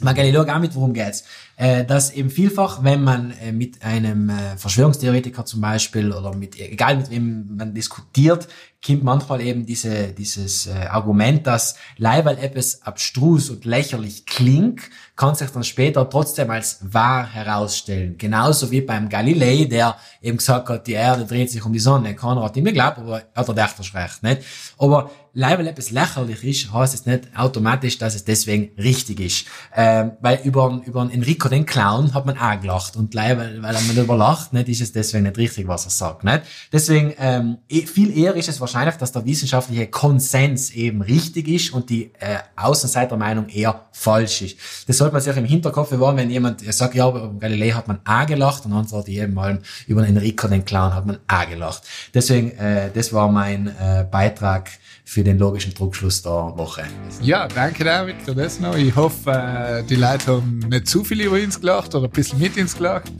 [0.00, 1.24] mal Galileo Gambit, worum geht's?
[1.56, 6.58] äh, dass eben vielfach, wenn man äh, mit einem äh, Verschwörungstheoretiker zum Beispiel oder mit,
[6.58, 8.48] egal mit wem man diskutiert,
[8.84, 14.82] kommt manchmal eben diese, dieses äh, Argument, dass leider etwas abstrus und lächerlich klingt,
[15.16, 18.18] kann sich dann später trotzdem als wahr herausstellen.
[18.18, 22.14] Genauso wie beim Galilei, der eben gesagt hat, die Erde dreht sich um die Sonne.
[22.14, 24.42] Keiner hat ihm geglaubt, aber hat er dachte recht, nicht?
[24.76, 29.46] Aber leider etwas lächerlich ist, heißt es nicht automatisch, dass es deswegen richtig ist.
[29.74, 32.96] Ähm, weil über, über Enrico Rico den Clown hat man auch gelacht.
[32.96, 35.90] Und gleich, weil, weil man darüber lacht, nicht, ist es deswegen nicht richtig, was er
[35.90, 36.24] sagt.
[36.24, 36.42] Nicht?
[36.72, 41.72] Deswegen, ähm, eh, viel eher ist es wahrscheinlich, dass der wissenschaftliche Konsens eben richtig ist
[41.72, 44.56] und die äh, Außenseitermeinung eher falsch ist.
[44.86, 48.00] Das sollte man sich im Hinterkopf bewahren, wenn jemand sagt, ja, über Galilei hat man
[48.04, 51.82] auch gelacht und dann sagt eben mal, über Enrico den Clown hat man auch gelacht.
[52.12, 54.70] Deswegen, äh, das war mein äh, Beitrag
[55.04, 56.84] für den logischen Druckschluss der Woche.
[57.20, 58.74] Ja, danke David für das noch.
[58.76, 62.38] Ich hoffe, äh, die Leute haben nicht zu viel über uns gelacht oder ein bisschen
[62.38, 63.12] mit uns gelacht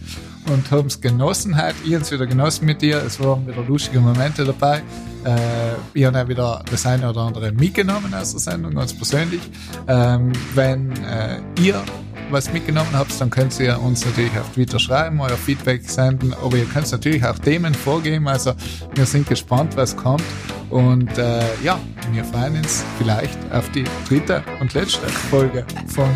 [0.51, 1.76] und haben es genossen heute.
[1.85, 3.03] Ich habe es wieder genossen mit dir.
[3.05, 4.82] Es waren wieder lustige Momente dabei.
[5.24, 9.43] Äh, ich habe auch wieder das eine oder andere mitgenommen aus der Sendung, ganz persönlich.
[9.87, 11.82] Ähm, wenn äh, ihr
[12.31, 16.57] was mitgenommen habt, dann könnt ihr uns natürlich auf Twitter schreiben, euer Feedback senden, aber
[16.57, 18.53] ihr könnt natürlich auch Themen vorgeben, also
[18.95, 20.25] wir sind gespannt, was kommt.
[20.70, 21.79] Und äh, ja,
[22.12, 26.09] wir freuen uns vielleicht auf die dritte und letzte Folge von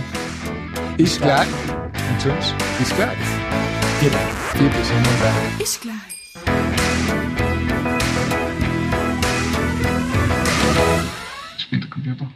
[0.97, 1.47] Ich gleich.
[1.85, 3.19] Und tschüss, bis gleich.
[4.01, 4.13] Vielen
[4.57, 4.91] Vier bis
[5.59, 5.95] Ich gleich.
[11.59, 12.29] Spielt der Computer.